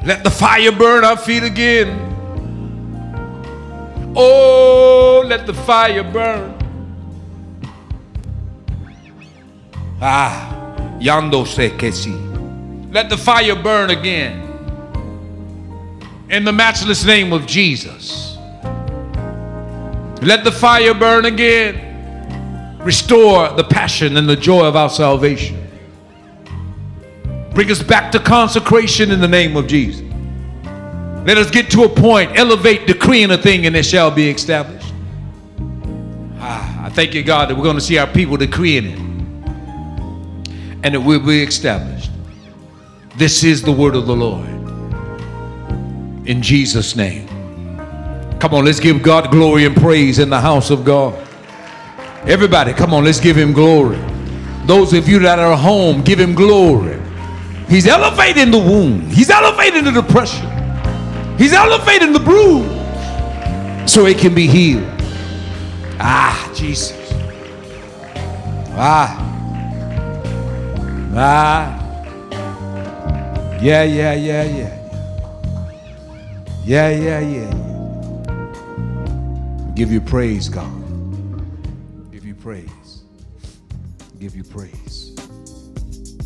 [0.04, 1.98] Let the fire burn our feet again.
[4.14, 6.54] Oh, let the fire burn.
[10.02, 12.12] Ah, yando se que si.
[12.92, 14.42] Let the fire burn again.
[16.28, 18.36] In the matchless name of Jesus.
[20.20, 21.80] Let the fire burn again.
[22.80, 25.63] Restore the passion and the joy of our salvation.
[27.54, 30.02] Bring us back to consecration in the name of Jesus.
[31.24, 34.92] Let us get to a point, elevate, decreeing a thing, and it shall be established.
[36.38, 38.98] Ah, I thank you, God, that we're going to see our people decreeing it,
[40.82, 42.10] and it will be established.
[43.16, 44.48] This is the word of the Lord.
[46.26, 47.28] In Jesus' name.
[48.40, 51.14] Come on, let's give God glory and praise in the house of God.
[52.26, 53.98] Everybody, come on, let's give him glory.
[54.66, 57.00] Those of you that are home, give him glory.
[57.68, 59.12] He's elevating the wound.
[59.12, 60.48] He's elevating the depression.
[61.38, 62.70] He's elevating the bruise
[63.90, 64.84] so it can be healed.
[65.98, 66.92] Ah, Jesus.
[68.76, 69.20] Ah.
[71.14, 71.80] Ah.
[73.60, 74.80] Yeah, yeah, yeah, yeah.
[76.64, 77.50] Yeah, yeah, yeah.
[79.74, 80.72] Give you praise, God.
[82.12, 83.02] Give you praise.
[84.18, 84.73] Give you praise.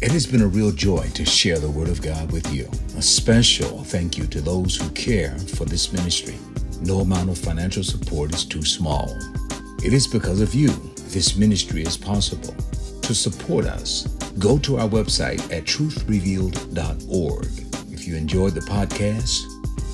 [0.00, 2.70] It has been a real joy to share the Word of God with you.
[2.96, 6.36] A special thank you to those who care for this ministry.
[6.82, 9.18] No amount of financial support is too small.
[9.84, 10.68] It is because of you
[11.08, 12.54] this ministry is possible.
[13.02, 14.06] To support us,
[14.38, 17.92] go to our website at truthrevealed.org.
[17.92, 19.40] If you enjoyed the podcast,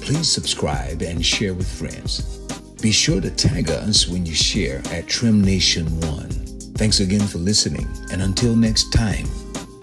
[0.02, 2.40] please subscribe and share with friends.
[2.82, 6.28] Be sure to tag us when you share at Trim Nation One.
[6.76, 9.24] Thanks again for listening, and until next time,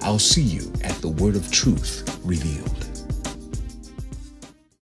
[0.04, 2.81] I'll see you at the Word of Truth revealed.